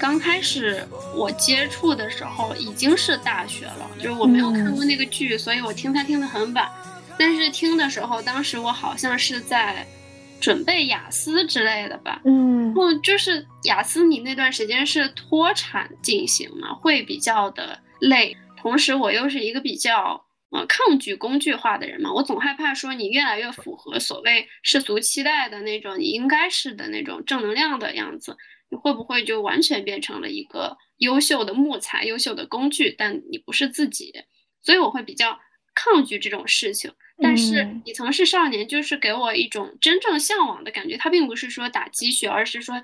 [0.00, 0.82] 刚开始
[1.14, 6.66] 我接触的时候已经是大学了，就是我没有看过那个剧，所以我听他听得很晚。
[7.18, 9.86] 但是听的时候，当时我好像是在
[10.40, 18.34] 准备雅思之类的吧，嗯，然后就是雅思你那段时间是脱产进行嘛，会比较的累。
[18.56, 20.24] 同时我又是一个比较。
[20.52, 28.36] 呃，抗拒工具化的人嘛，我总害怕说你越来越符合所谓世俗期待的那种你应该是的那种正能量的样子，
[28.70, 34.12] 你会不会就完全变成了一个优秀的木材、优秀的工具，但你不是自己？
[34.62, 35.38] 所以我会比较
[35.74, 36.92] 抗拒这种事情。
[37.22, 40.96] 但是你曾是少年，就是给我一种真正向往的感觉。
[40.96, 42.82] 它并不是说打鸡血，而是说，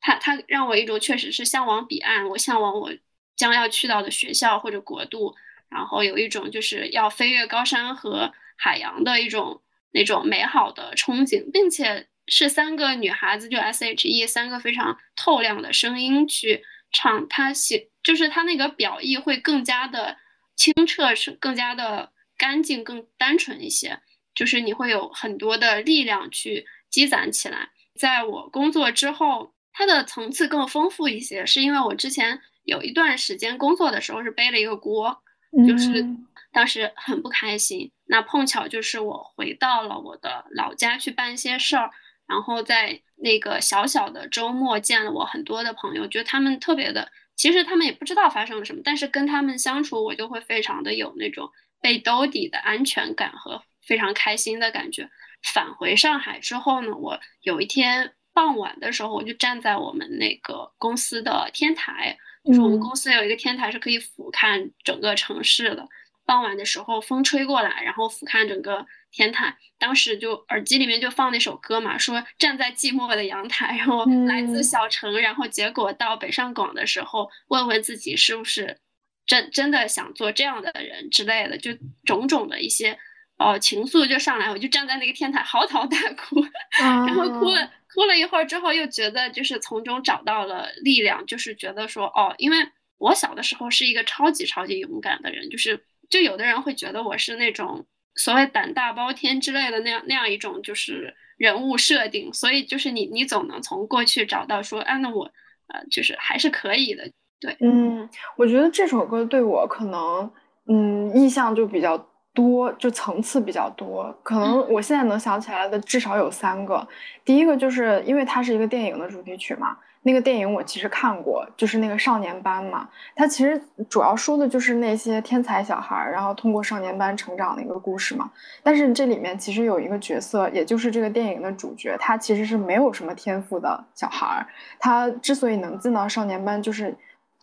[0.00, 2.90] 它它让我一种确实是向往彼岸，我向往我
[3.36, 5.34] 将要去到的学校或者国度。
[5.68, 9.60] 然后有一种就是要飞越高山和海洋的一种
[9.90, 16.62] 那种美好的憧憬，并且是三个女孩子，就 S.H.E 三个非常透亮的声音去
[16.92, 20.16] 唱，她写就是她那个表意会更加的
[20.56, 24.00] 清澈，是更加的干净，更单纯一些。
[24.34, 27.70] 就是你会有很多的力量去积攒起来。
[27.98, 35.22] 在我工作之后，它的层次更丰富一些，是因为我之前有一段时间工作的时候是背了一个锅。
[35.66, 36.04] 就是
[36.52, 41.90] 当时很不开心，那碰巧就是我回到了我的老家去办一些事儿，
[42.26, 51.50] 然后在那个小小的周末见了我很多的朋友，觉得他们特别的，其实他们也不知道发生了什么，但是跟他们相处，我就会非常的有那种
[51.80, 55.08] 被兜底的安全感和非常开心的感觉。
[55.42, 62.18] 返回上海之后呢，我有一天傍晚的时候，我就站在我们那个公司的天台。
[62.44, 65.84] 就是我们公司有一个天台是可以俯瞰整个城市的。
[66.26, 69.56] 傍晚的时候，风吹过来，然后俯瞰整个天台。
[69.78, 78.78] 当时就耳机里面就放那首歌嘛，说站在寂寞的阳台，然后来自小城，然后结果到北上广的时候，问问自己是不是
[79.24, 81.70] 真真的想做这样的人之类的，就
[82.04, 82.98] 种种的一些
[83.38, 86.44] 哦情愫就上来，我就站在那个天台嚎啕大哭，
[86.78, 87.70] 然后哭了。
[87.94, 92.58] 哭了一会儿之后，又觉得就是从中找到了力量，就是觉得说哦，因为
[92.98, 97.84] 我小的时候是一个超级超级勇敢的人，就是就有的人会觉得我是那种
[98.14, 105.24] 所谓胆大包天之类的那样那样一种就是人物设定，所以就是你你总能从过去找到说，啊，那我
[105.68, 110.30] 呃就是还是可以的，对，嗯，我觉得这首歌对我可能
[110.68, 112.08] 嗯印象就比较。
[112.36, 116.86] 多就层次比较多，可能我现在能想起来的至少有三个。
[117.24, 119.74] 第一个就是因为它是一个电影的主题曲嘛，
[120.06, 122.88] 那个电影我其实看过，就是那个少年班嘛。
[123.16, 128.30] 它其实主要说的就是那些天才小孩，然后通过少年班成长的一个故事嘛。
[128.62, 134.46] 但是这里面其实有一个角色，也就是这个电影的主角，他其实是没有什么天赋的小孩。
[134.78, 136.96] 他之所以能进到少年班，就是。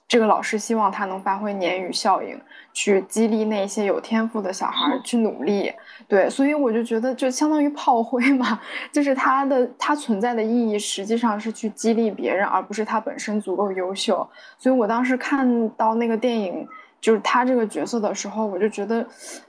[0.05, 2.39] 这个老师希望他能发挥鲶鱼效应，
[2.71, 5.71] 去激励那些有天赋的小孩去努力。
[6.07, 8.59] 对，所以我就觉得，就相当于炮灰嘛，
[8.91, 14.27] 就是他的他存在的意义实际上是去激励别人，而不是他本身足够优秀。
[14.57, 16.67] 所以我当时看到那个电影，
[17.01, 19.05] 就是他这个角色的时候，我就觉得，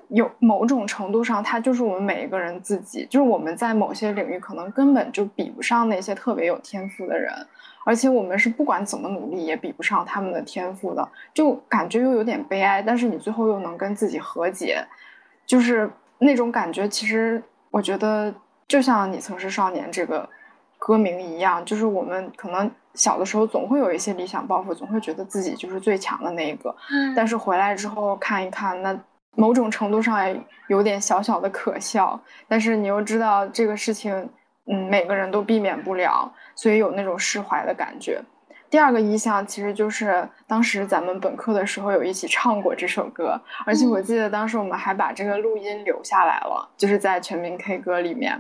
[0.09, 7.33] 有某种程度上，他就是我们每一个人自己，就是我们在某些领域可能根本就比不上那些特别有天赋的人。
[7.87, 12.81] 而且我们是不管怎么努力也比不上他们的天赋的，就感觉又有点悲哀。
[12.81, 14.83] 但是你最后又能跟自己和解，
[15.45, 16.89] 就是那种感觉。
[16.89, 18.35] 其实我觉得，
[18.69, 20.29] 就像你曾是少年这个
[20.79, 26.75] 歌名一样，就是我们可能小的时候总会有一些理想抱负，总会觉得自己就是最强的那一个。
[26.91, 27.15] 嗯。
[27.15, 28.99] 但是回来之后看一看，那
[29.37, 32.21] 某种程度上也有点小小的可笑。
[32.49, 34.29] 但是你又知道这个事情。
[34.67, 38.19] 嗯，每个人都避免不了，所以有那种释怀的感觉。
[38.75, 48.37] 第二个意象其实就是当时咱们本科的时候有一起唱过这首歌，而且我记得当时我们还把这个录音留下来了，就是在全民 K 歌里面。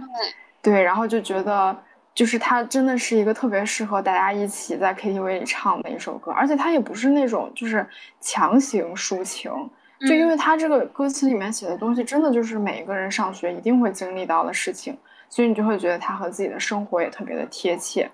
[0.60, 1.76] 对，然后就觉得
[2.12, 7.86] 就是它真的是一个特别适合大家一起在 KTV 里唱的一首歌，而且它也不是那种就是
[8.20, 9.52] 强行抒情，
[10.00, 14.98] 就因为它这个歌词里面写的东西真的就是每一个人上学一定会经历到的事情。
[15.28, 18.10] 所以你就会觉得它和自己的生活也特别的贴切。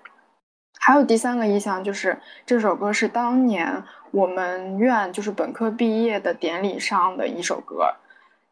[0.79, 7.93] 还有第三个意象就是这首歌是当年我们院就是本科毕业的典礼上的一首歌，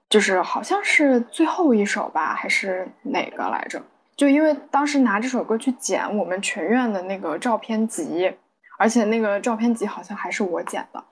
[0.08, 3.82] 就是好像是最后一首吧，还是哪个来着？
[4.16, 8.32] 就因为当时拿这首歌去剪我们全院的那个照片集，
[8.78, 11.04] 而且那个照片集好像还是我剪的，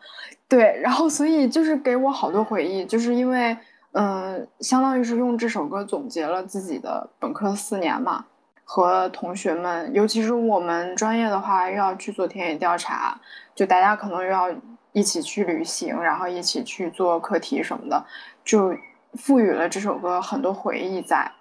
[0.48, 3.58] 对，然后所以就是给我好多回忆，就是因为
[3.94, 8.26] 嗯，相当于是用这首歌总结了自己的本科四年嘛，
[8.70, 13.18] 和同学们，尤其是我们专业的话，又要去做田野调查，
[13.56, 14.54] 就大家可能又要
[14.92, 18.06] 一起去旅行，然后一起去做课题什么的，
[18.44, 18.78] 就
[19.14, 21.32] 赋予了这首歌很多回忆在。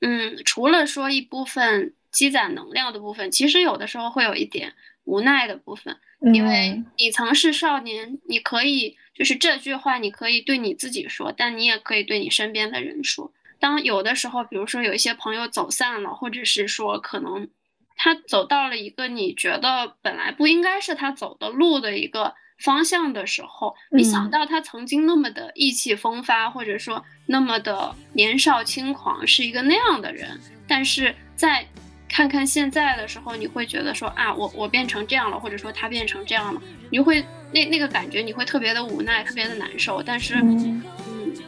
[0.00, 4.72] 嗯，除了说一部分积攒能量的部分，其实有的时候会有一点
[5.02, 5.96] 无奈的部分，
[6.32, 13.32] 因为你曾是少年，你可以就是这句话，你可以对你自己说，但你也可以对你身边的人说。
[13.58, 17.48] 当有的时候，比如说有一些朋友走散了，或者是说可能
[17.96, 22.34] 他走到了一个你觉得本来不应该是他走的路的一个。
[22.58, 30.40] 方向的时候，你想到他曾经那么的意气风发，或者说那么的年少轻狂，是一个那样的人。
[30.66, 31.66] 但是在
[32.08, 40.02] 看看现在的时候，你会觉得说啊，我我变成这样了，或者说他变成这样了，你就会那那个感觉，你会特别的无奈，特别的难受。
[40.02, 40.82] 但是，嗯，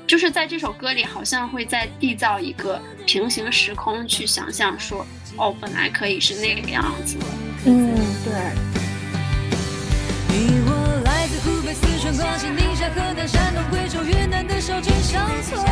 [0.09, 5.07] 就是在这首歌里，好像会在缔造一个平行时空，去想象说，
[5.37, 7.19] 哦，本来可以是那个样子。
[7.67, 7.95] 嗯，
[8.25, 8.33] 对。
[11.75, 15.63] 四川、广西、宁夏、河南、山东、贵州、云南的小镇乡村，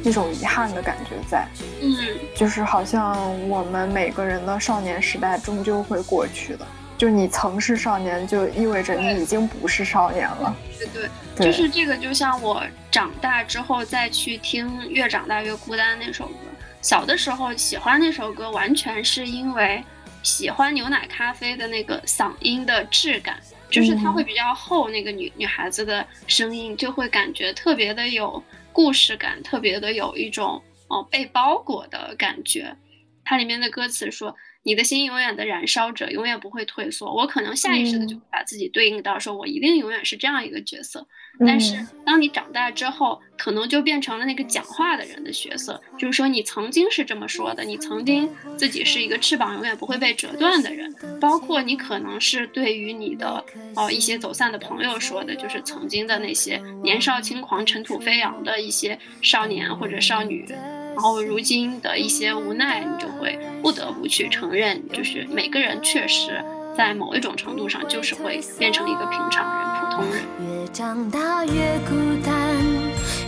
[0.00, 1.46] 点那种遗憾的感觉在，
[1.80, 1.96] 嗯，
[2.34, 3.16] 就是好像
[3.48, 10.56] 我们每个人的少年时代终究会过去的，就你曾是少年，就意味着你已经不是少年了。
[10.92, 16.34] 对对，就是这个，就像我长大之后再去听《越长大越孤单》那首歌，
[16.82, 19.84] 小的时候喜欢那首歌，完全是因为
[20.22, 23.36] 喜欢牛奶咖啡的那个嗓音的质感。
[23.70, 28.42] 就是它会比较厚，那个女女孩子的声音就会感觉特别的有
[28.72, 32.76] 故事感，特别的有一种哦被包裹的感觉。
[33.24, 34.36] 它里面的歌词说。
[34.62, 37.14] 你的心永远的燃烧着，永远不会退缩。
[37.14, 41.06] 我可能下意识的就会把自己对应到说，我一定永远是这样一个角色。
[41.46, 50.94] 但是当你长大之后，可能就变成了那个讲话的人的角色，就是说你曾经是这么说的，你曾经自己是一个翅膀永远不会被折断的人。
[51.18, 53.42] 包括你可能是对于你的
[53.74, 60.46] 哦一些走散的朋友说的，就是曾经的那些年少轻狂、尘土飞扬的一些少年或者少女。
[60.94, 66.42] 然后如今的一些无奈，你就会不得不去承认，就是每个人确实
[66.76, 70.22] 在某一种程度上，就是会变成一个平常人、普通人。
[70.40, 71.52] 越长大越
[71.88, 72.56] 孤单，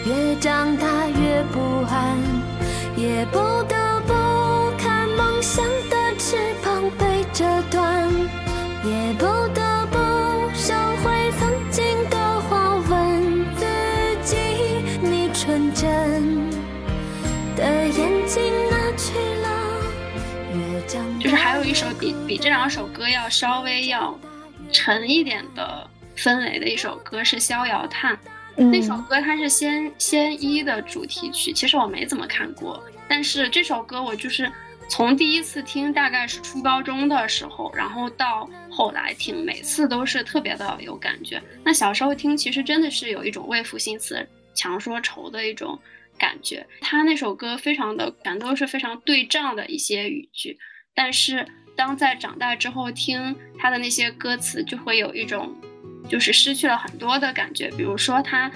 [0.06, 1.58] 越长大越不
[1.88, 2.16] 安，
[2.96, 3.61] 也不
[22.32, 24.18] 比比这两首歌要稍微要
[24.72, 25.86] 沉一点的
[26.16, 28.18] 氛围的一首歌是《逍遥叹》，
[28.70, 34.50] 那首歌它是仙仙一的主题曲，其实我没怎么看过，但是这首歌我就是
[34.88, 41.38] 从第一次听大概是初高中的时候，然后到后来听，每次都是特别的有感觉。
[41.62, 45.78] 那小时候听其实真的是有一种为赋新词强说愁的一种。
[46.18, 50.56] 感觉他那首歌非常的全都是非常对仗的一些语句，
[50.94, 51.44] 但是
[51.76, 55.54] 当在长大之后听他的那些歌词，就会有一种
[56.08, 57.70] 就是失去了很多的感觉。
[57.76, 58.50] 比如说他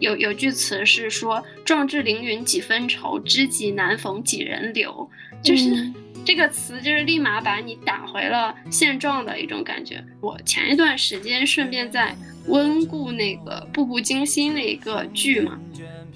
[0.00, 5.08] 有有句词是说“壮志凌云几分愁，知己难逢几人留”，
[5.42, 5.92] 就是
[6.24, 10.04] 这个词就是立马把你打回了现状的一种感觉。
[10.20, 12.14] 我前一段时间顺便在
[12.46, 15.58] 温故那个《步步惊心》那个剧嘛。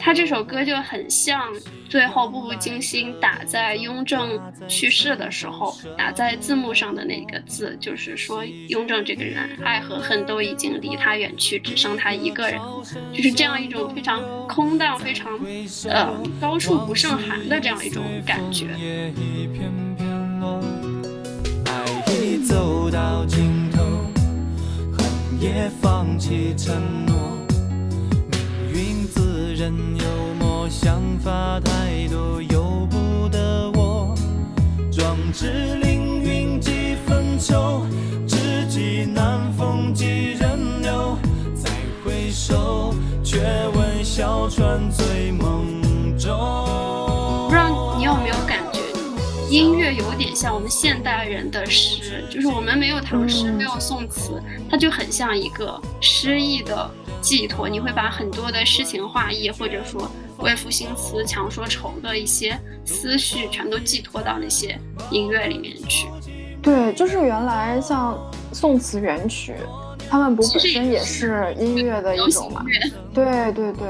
[0.02, 1.52] 他这首歌就很像
[1.86, 12.58] 最后《步步惊心》打在雍正去世的时候打在字幕上的那个字，就是说雍正这个人爱和恨都已经离他远去，只剩他一个人，
[13.12, 15.38] 就是这样一种非常空荡、非常
[15.88, 16.10] 呃
[16.40, 18.68] 高处不胜寒的这样一种感觉。
[21.66, 23.82] 爱已走到尽头，
[24.96, 25.06] 恨
[25.38, 26.74] 也放弃承
[27.06, 27.29] 诺。
[29.54, 30.04] 人幽
[30.38, 34.14] 默，想法太多，由不得我，
[34.90, 36.70] 壮志凌云几。
[37.06, 37.84] 分愁，
[38.26, 41.16] 知己难逢几人留。
[41.54, 41.70] 再
[42.04, 42.94] 回首，
[43.24, 43.40] 却
[43.74, 45.79] 闻小船醉梦
[49.50, 54.40] 音乐有点像我们现代人的诗，就是我们没有唐诗，没有宋词，
[54.70, 56.88] 它就很像一个诗意的
[57.20, 57.68] 寄托。
[57.68, 60.10] 你会把很多的诗情画意，或者说。
[60.42, 64.74] 为赋新词强说愁的一些思绪，全都寄托到那些
[65.10, 66.08] 音乐里面去。
[66.62, 68.18] 对，就是原来像
[68.50, 69.54] 宋词元曲，
[70.08, 72.64] 他们不本身也是音乐的一种嘛？
[73.12, 73.86] 对对对，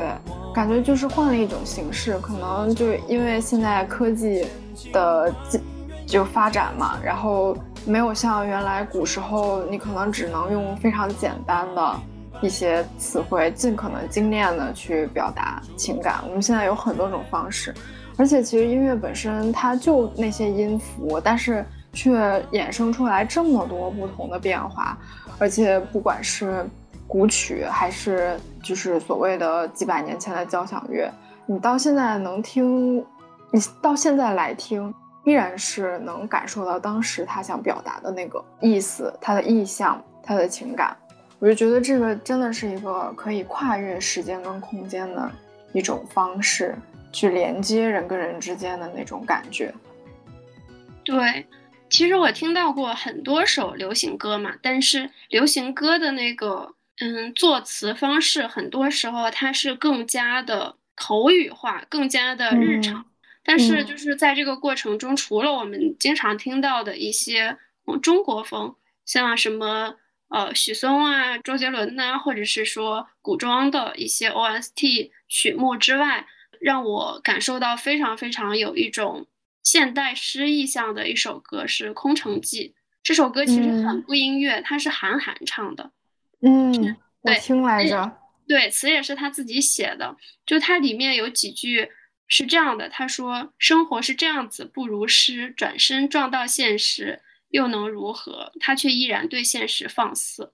[0.53, 4.45] 感觉就是换了一种形式，可能就因为现在科技
[4.93, 5.35] 的
[6.07, 11.97] 就发展嘛，然后没有像原来古时候，你可能只能用非常简单的。
[12.43, 16.20] 一些词汇，尽可能精炼的去表达情感。
[16.27, 17.74] 我们现在有很多种方式，
[18.16, 21.62] 而且其实音乐本身它就那些音符，但是
[21.93, 22.11] 却
[22.52, 24.97] 衍生出来这么多不同的变化。
[25.39, 26.66] 而且不管是
[27.07, 31.12] 古曲，还是就是所谓的几百年前的交响乐，
[31.44, 33.05] 你到现在能听，
[33.52, 34.94] 你到现在来听，
[35.24, 40.97] 依然是能感受到当时他想表达的那个意思，他的意象，他的情感。
[41.39, 45.31] 我就觉得这个真的是一个可以跨越时间跟空间的
[45.72, 46.77] 一种方式，
[47.10, 49.72] 去连接人跟人之间的那种感觉。
[51.02, 51.47] 对，
[51.89, 63.06] 其实我听到过很多首流行歌嘛，但是流行歌的那个嗯作词方式，很多时候它是更加的口语化，更加的日常。
[63.44, 67.58] 但是就是在这个过程中，除了我们经常听到的一些
[68.02, 69.96] 中国风，像什么。
[70.32, 76.24] 呃，许嵩啊，周杰伦呐，或者是说古装的一些 OST 曲目之外，
[76.60, 79.26] 让我感受到非常非常有一种
[79.64, 82.68] 现代诗意象的一首歌是《空城计》。
[83.02, 85.90] 这首歌其实很不音乐，它是韩寒唱的。
[86.42, 88.16] 嗯，我听来着。
[88.46, 90.16] 对，词也是他自己写的。
[90.46, 91.90] 就它里面有几句
[92.31, 95.52] 是这样的，他说：“生活是这样子，不如诗。
[95.55, 97.20] 转身撞到现实。”
[97.51, 98.52] 又能如何？
[98.61, 100.52] 他却依然对现实放肆，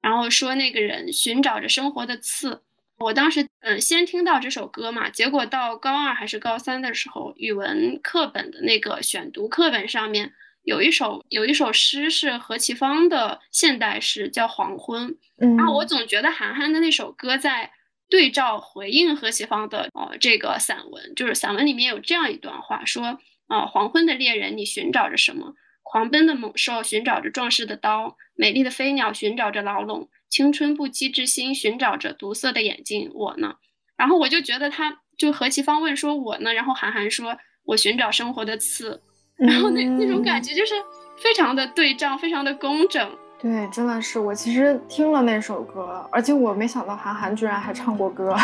[0.00, 2.62] 然后说那个人寻找着生活的刺。
[2.96, 10.32] 我当时嗯，先听到这首歌嘛，结果到高二还是高三的时候，语文课本的那个选读课本上面
[10.62, 15.14] 有一首有一首诗是何其芳的现代诗，叫《黄昏》。
[15.58, 17.70] 然后我总觉得韩寒的那首歌在
[18.08, 25.54] 对照回应何其芳的呃这个散文，就是散文里面有这样一段话，说啊，黄昏的猎人，你寻找着什么？
[25.82, 33.10] 狂奔的猛兽寻找着壮士的刀，美丽的飞鸟寻找着牢笼，青春不羁之心寻找着毒色的眼睛。
[33.14, 33.56] 我呢？
[33.96, 39.02] 然后我就觉得他就何其芳问说：“我呢？”然后韩寒说：“我寻找生活的刺。
[39.36, 40.74] ”然后那那种感觉就是
[41.16, 43.18] 非常的对仗，非常的工整。
[43.40, 48.36] 对，真的是我其实听了那首歌，而且我没想到韩寒居然还唱过歌。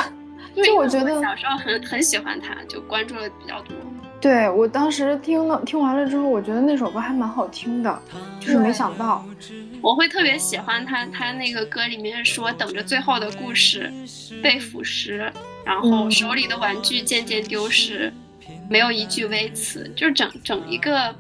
[0.54, 3.76] 就我觉得小时候很很喜欢他，就关注的比较多。
[4.20, 8.02] 对我当时听了听完了之后，我觉得那首歌还蛮好听的，
[8.38, 9.24] 就是没想到，
[9.82, 11.04] 我会特别喜欢他。
[11.06, 13.92] 他那个歌里面说，等着最后的故事
[14.42, 15.28] 被腐蚀，
[15.64, 18.12] 然后手里的玩具渐渐丢失，
[18.70, 21.14] 没有一句微词，就是整整一个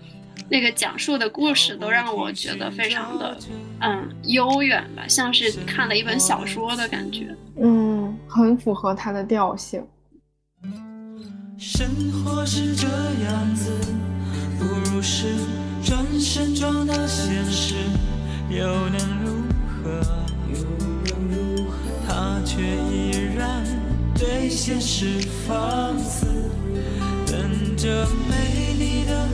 [0.48, 3.36] 那个讲述的故事都让我觉得非常的
[3.80, 7.34] 嗯悠远吧，像是看了一本小说的感觉。
[7.60, 9.84] 嗯，很符合他的调性。
[11.58, 13.70] 生活是这样子，
[14.58, 15.28] 不如是
[15.84, 17.74] 转身撞到现实，
[18.50, 19.42] 又能如
[19.82, 20.02] 何？
[22.06, 23.64] 他却依然
[24.16, 26.26] 对现实放肆，
[27.26, 29.28] 等着美丽的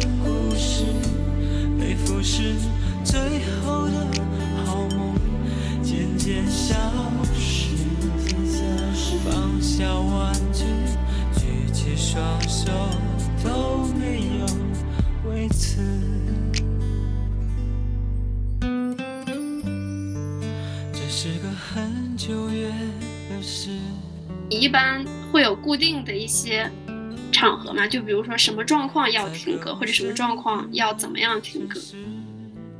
[1.81, 2.55] 被腐蚀，
[3.02, 3.19] 最
[3.65, 4.07] 后的
[4.66, 5.16] 好梦
[5.82, 6.74] 渐渐消
[7.35, 7.74] 失，
[9.24, 10.65] 放下玩具。
[11.35, 12.70] 举起双手
[13.43, 14.47] 都没有
[15.31, 15.81] 为此。
[20.93, 22.70] 这是个很久远
[23.31, 23.70] 的事。
[24.51, 25.02] 你一般
[25.32, 26.70] 会有固定的一些
[27.40, 27.86] 场合嘛？
[27.86, 31.80] 就比如说什么状况要听歌，或者什么状况要怎么样听歌？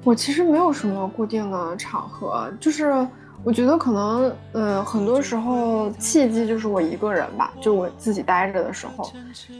[0.04, 3.06] 我其实没有什么固定的场合，就是。
[3.42, 9.10] 我觉得可能，呃，很多时候契机就是我一个人吧，就我自己待着的时候，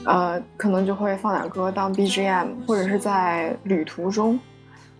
[0.05, 4.39] 呃，可能就会放点歌当 BGM，或者是在旅途中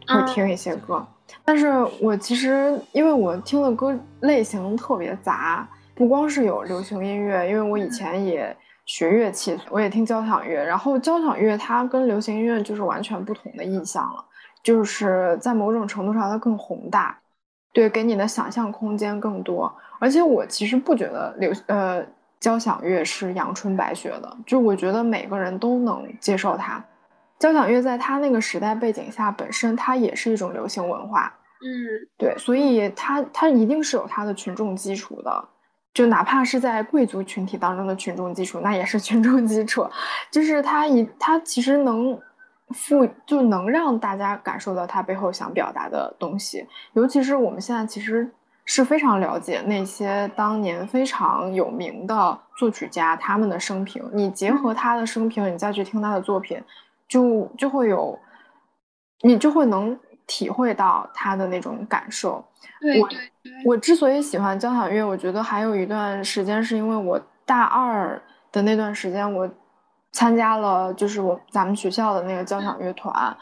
[0.09, 1.07] 会听一些歌。
[1.45, 1.69] 但是
[2.01, 8.57] 我其实因为我听的歌类型特别杂，不光是有流行音乐，因为我以前也
[8.91, 10.61] 学乐器，我也听交响乐。
[10.61, 14.25] 然后交响乐它跟流行音乐就是完全不同的意象了。
[14.65, 17.17] 就是在某种程度上它更宏大，
[17.73, 19.73] 对，给你的想象空间更多。
[20.01, 22.05] 而且我其实不觉得流呃
[22.41, 26.85] 交响乐是阳春白雪的，就我觉得每个人都能接受它。
[27.39, 31.33] 交响乐在它那个时代背景下，本身它也是一种流行文化。
[31.63, 31.71] 嗯，
[32.19, 35.49] 对，所以它它一定是有它的群众基础的，
[35.93, 39.85] 就哪怕是在贵族群体当中的群众基础，那也是群众基础，
[40.31, 42.17] 就是它一它其实能
[42.69, 48.33] 赋就能让大家感受到它背后想表达的东西，尤其是我们现在其实
[48.65, 56.63] 是非常了解那些当年非常有名的作曲家他们的生平，你结合他的生平，你再去听他的作品，
[57.09, 58.17] 就就会有，
[59.23, 59.99] 你就会能。
[60.31, 62.45] 体会到他的那种感受。
[63.01, 63.09] 我
[63.65, 69.51] 我之所以喜欢交响乐，我觉得还有一段时间是因为我大二的那段时间，我
[70.13, 73.37] 参加了就是我咱们学校的那个交响乐团。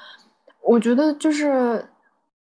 [0.62, 1.86] 我觉得就是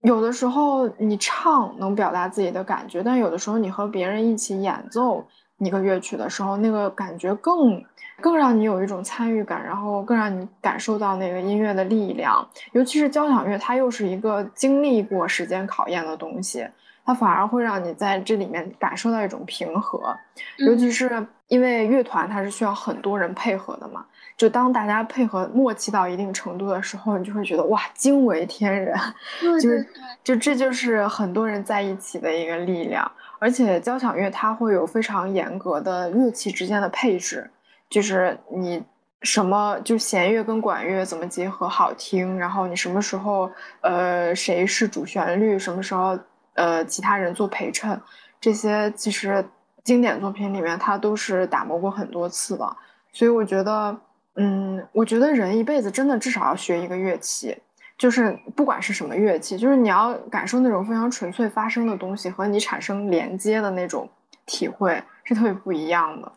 [0.02, 5.26] 有的时候你唱能表达自己的感觉，但有的时候你和别人一起演奏。
[5.60, 7.82] 一个乐曲的时候，那个感觉更
[8.22, 12.48] 更让你有一种参与感，然后更让你感受到那个音乐的力量。
[12.72, 16.68] 尤其是交响乐，它又是一个经历过时间考验的东西，
[17.06, 20.16] 它反而会让你在这里面感受到一种平和。
[20.58, 24.06] 尤其是因为乐团它是需要很多人配合的嘛，
[24.38, 28.98] 就当大家配合默契到一定程度的时候，你就会觉得哇，惊为天人。
[29.42, 29.88] 就是
[30.24, 33.10] 就这就是很多人在一起的一个力量。
[33.38, 37.48] 而且交响乐它会有非常严格的乐器之间的配置，
[37.90, 38.84] 就是你
[39.22, 43.52] 什么就弦乐跟管乐怎么结合好听，然后你什么时候
[43.82, 46.18] 呃谁是主旋律，什么时候
[46.54, 48.00] 呃其他人做陪衬，
[48.40, 49.44] 这些其实
[49.84, 52.78] 经典作品里面它都是打磨过很多次的。
[53.12, 53.98] 所以我觉得，
[54.36, 57.58] 嗯，我觉得人一辈子真的至少要学一个乐器。
[57.98, 64.10] 就是不管是什么乐器，就是你要感受那种非常纯粹发声的东西，和你产生连接的那种
[64.46, 66.30] 体会是特别不一样的。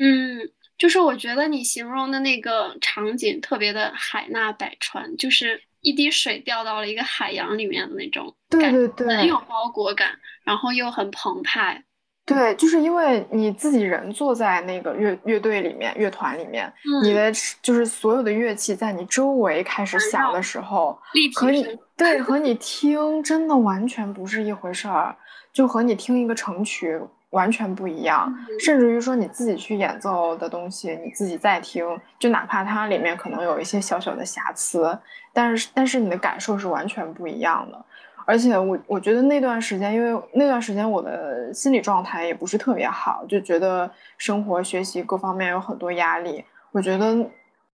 [0.00, 0.38] 嗯，
[0.78, 10.08] 就是我觉得你形容的那个场景特别的海纳百川，就是一滴水掉到了一个海洋里面的那种，对对对，很有包裹感，
[10.44, 11.82] 然后又很澎湃。
[12.24, 16.70] 对，就是因为你自己人坐在那个乐乐队里面、乐团里面，
[17.02, 17.32] 你的
[17.62, 20.98] 就是所有的乐器在你周围开始响的时候，
[21.34, 25.16] 和你对 和你听真的完全不是一回事儿，
[25.54, 27.00] 就和你听一个成曲
[27.30, 28.32] 完全不一样。
[28.60, 31.84] 甚至于说你自己去演奏的东西，你自己在听，
[32.18, 34.98] 就哪怕它里面可能有一些小小的瑕疵，
[35.32, 37.84] 但是但是你的感受是完全不一样的。
[38.24, 46.44] 而且我我觉得那段时间，因为那段时间我的心理状态也不是特别好，就觉得生活、学习各方面有很多压力。
[46.70, 47.16] 我觉得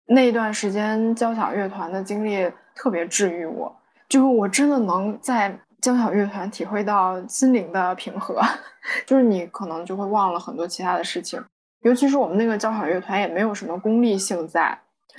[0.06, 3.74] 那一段时间交响乐团的经历特别治愈我，
[4.08, 5.52] 就是我真的能在
[5.84, 8.40] 交响乐团体会到心灵的平和，
[9.04, 11.44] 就是你可能就会忘了很多其他的事情。
[11.82, 14.78] 尤其是我们那个交响乐团也没有什么功利性在，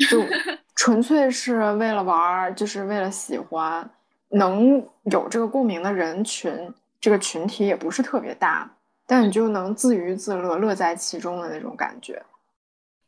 [0.10, 0.20] 就
[0.76, 3.88] 纯粹是为了玩儿，就是为了喜欢。
[4.30, 8.68] 能有这个共鸣的人群，这个群体也不是特别大，
[9.06, 12.24] 但你就能自娱自乐、乐在其中的那种感觉。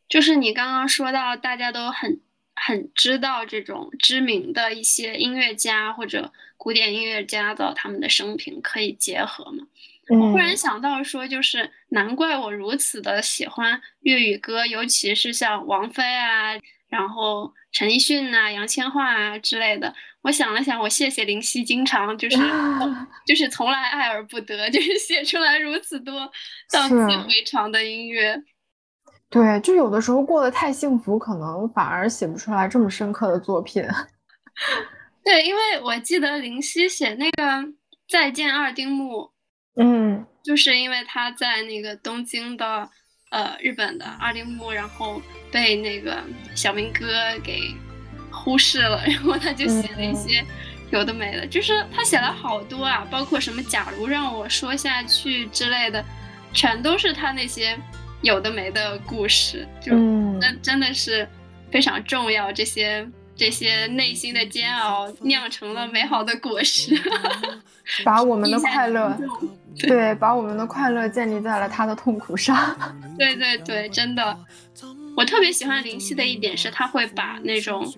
[0.07, 2.19] 就是你刚刚说到，大家都很
[2.65, 9.65] 很知道这种知名的一些音乐家或者古典音乐家的他们的生平可以结合嘛？
[10.09, 16.57] 我忽然想到说，就是难怪我如此的喜欢粤语歌，尤其是像王菲啊，
[16.88, 19.93] 然后陈奕迅啊、杨千嬅啊之类的。
[20.21, 22.38] 我想了想，我谢谢林夕，经常就是
[23.27, 26.31] 就是从来爱而不得，就是写出来如此多
[26.71, 28.41] 荡气回肠的音乐。
[29.29, 33.83] 对，就有的时候过得太幸福，可能反而写不出来这么深刻的作品。
[35.23, 37.43] 对，因为我记得林夕写那个
[38.09, 39.21] 《再见二丁目》，
[39.81, 42.89] 嗯，就是因为他在那个东京的
[43.31, 45.21] 呃日本的二丁目，然后
[45.51, 46.23] 被那个
[46.55, 47.75] 小明哥给。
[48.29, 50.45] 忽视了，然后他就写了一些
[50.91, 56.03] 有的没的，就是他写了好多啊，包括什么“假如让我说下去”之类的，
[56.53, 57.75] 全都是他那些
[58.22, 59.91] 有的没的故事，就
[60.39, 61.27] 真真的是
[61.72, 62.52] 非常重要。
[62.52, 66.99] 这些这些内心的煎熬酿成了美好的果实，
[68.03, 69.18] 把我们的快乐，
[69.80, 72.56] 对，把我们的快乐建立在了他的痛苦上。
[73.18, 74.38] 对对对，真的。
[75.18, 77.91] 我特别喜欢林夕的一点是，他会把那种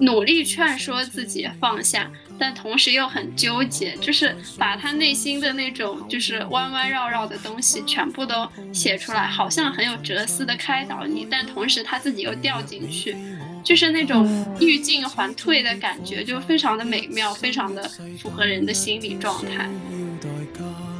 [0.00, 13.14] 努力劝说自己放下，但同时又很纠结，就是把他内心的那种就是弯弯绕绕的东西全部都写出来，好像很有哲思的开导你，但同时他自己又掉进去。
[13.62, 14.26] 就是那种
[14.58, 17.82] 欲进还退的感觉，就非常的美妙，非常的
[18.18, 19.68] 符合人的心理状态。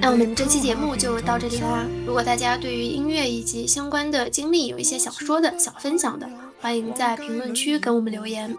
[0.00, 1.86] 那我们这期节目就到这里啦！
[2.06, 6.28] 如果大家对于音乐以及相关的经历有一些想说的、想分享的，
[6.60, 8.54] 欢迎在评论区给我们留言。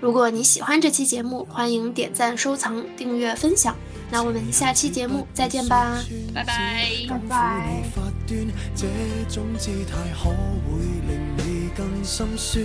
[0.00, 3.76] 如果你喜欢这期节目，欢迎点赞、收藏、订阅、分享。
[4.10, 5.98] 那我们下期节目再见吧，
[6.34, 7.82] 拜拜，拜拜。
[11.76, 12.64] 更心酸，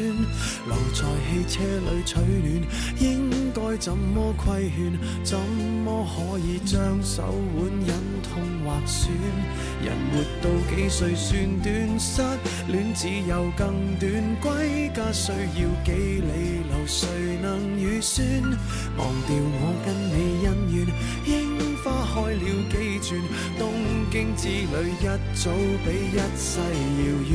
[0.67, 2.63] 留在汽车里取暖，
[2.99, 4.99] 应该怎么规劝？
[5.23, 7.23] 怎么可以将手
[7.55, 9.11] 腕忍痛划损？
[9.83, 11.99] 人活到几岁算短？
[11.99, 12.21] 失
[12.67, 14.11] 恋只有更短，
[14.41, 16.85] 归家需要几里路？
[16.85, 17.07] 谁
[17.41, 18.25] 能预算？
[18.97, 20.87] 忘掉我跟你恩怨，
[21.25, 21.68] 樱
[22.11, 23.21] 开了几转？
[23.59, 23.71] 东
[24.11, 25.05] 京之旅一
[25.35, 25.51] 早
[25.85, 27.31] 比一世遥远。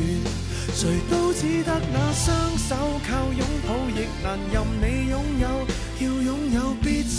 [0.73, 2.75] 谁都只得那双手
[3.07, 5.45] 靠拥抱，亦难任你拥有。
[5.97, 6.94] 要拥有，必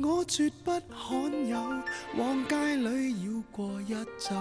[0.00, 1.58] 我绝不罕有，
[2.16, 4.36] 往街里绕过一周，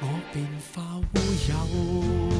[0.00, 1.18] 我便化乌
[1.48, 2.39] 有。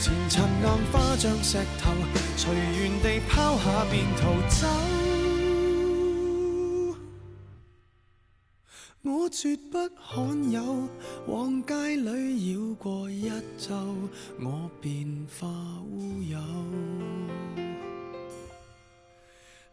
[0.00, 1.92] 前尘硬化像石头，
[2.34, 4.66] 随缘地抛下便逃走。
[9.02, 10.88] 我绝不罕有，
[11.26, 13.74] 往街里绕过一周，
[14.40, 15.06] 我便
[15.38, 15.46] 化
[15.90, 16.38] 乌有。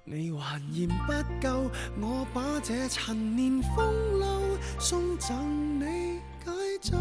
[0.04, 1.72] 你还嫌不够，
[2.02, 6.52] 我把这陈年风流送赠你解
[6.82, 6.98] 咒。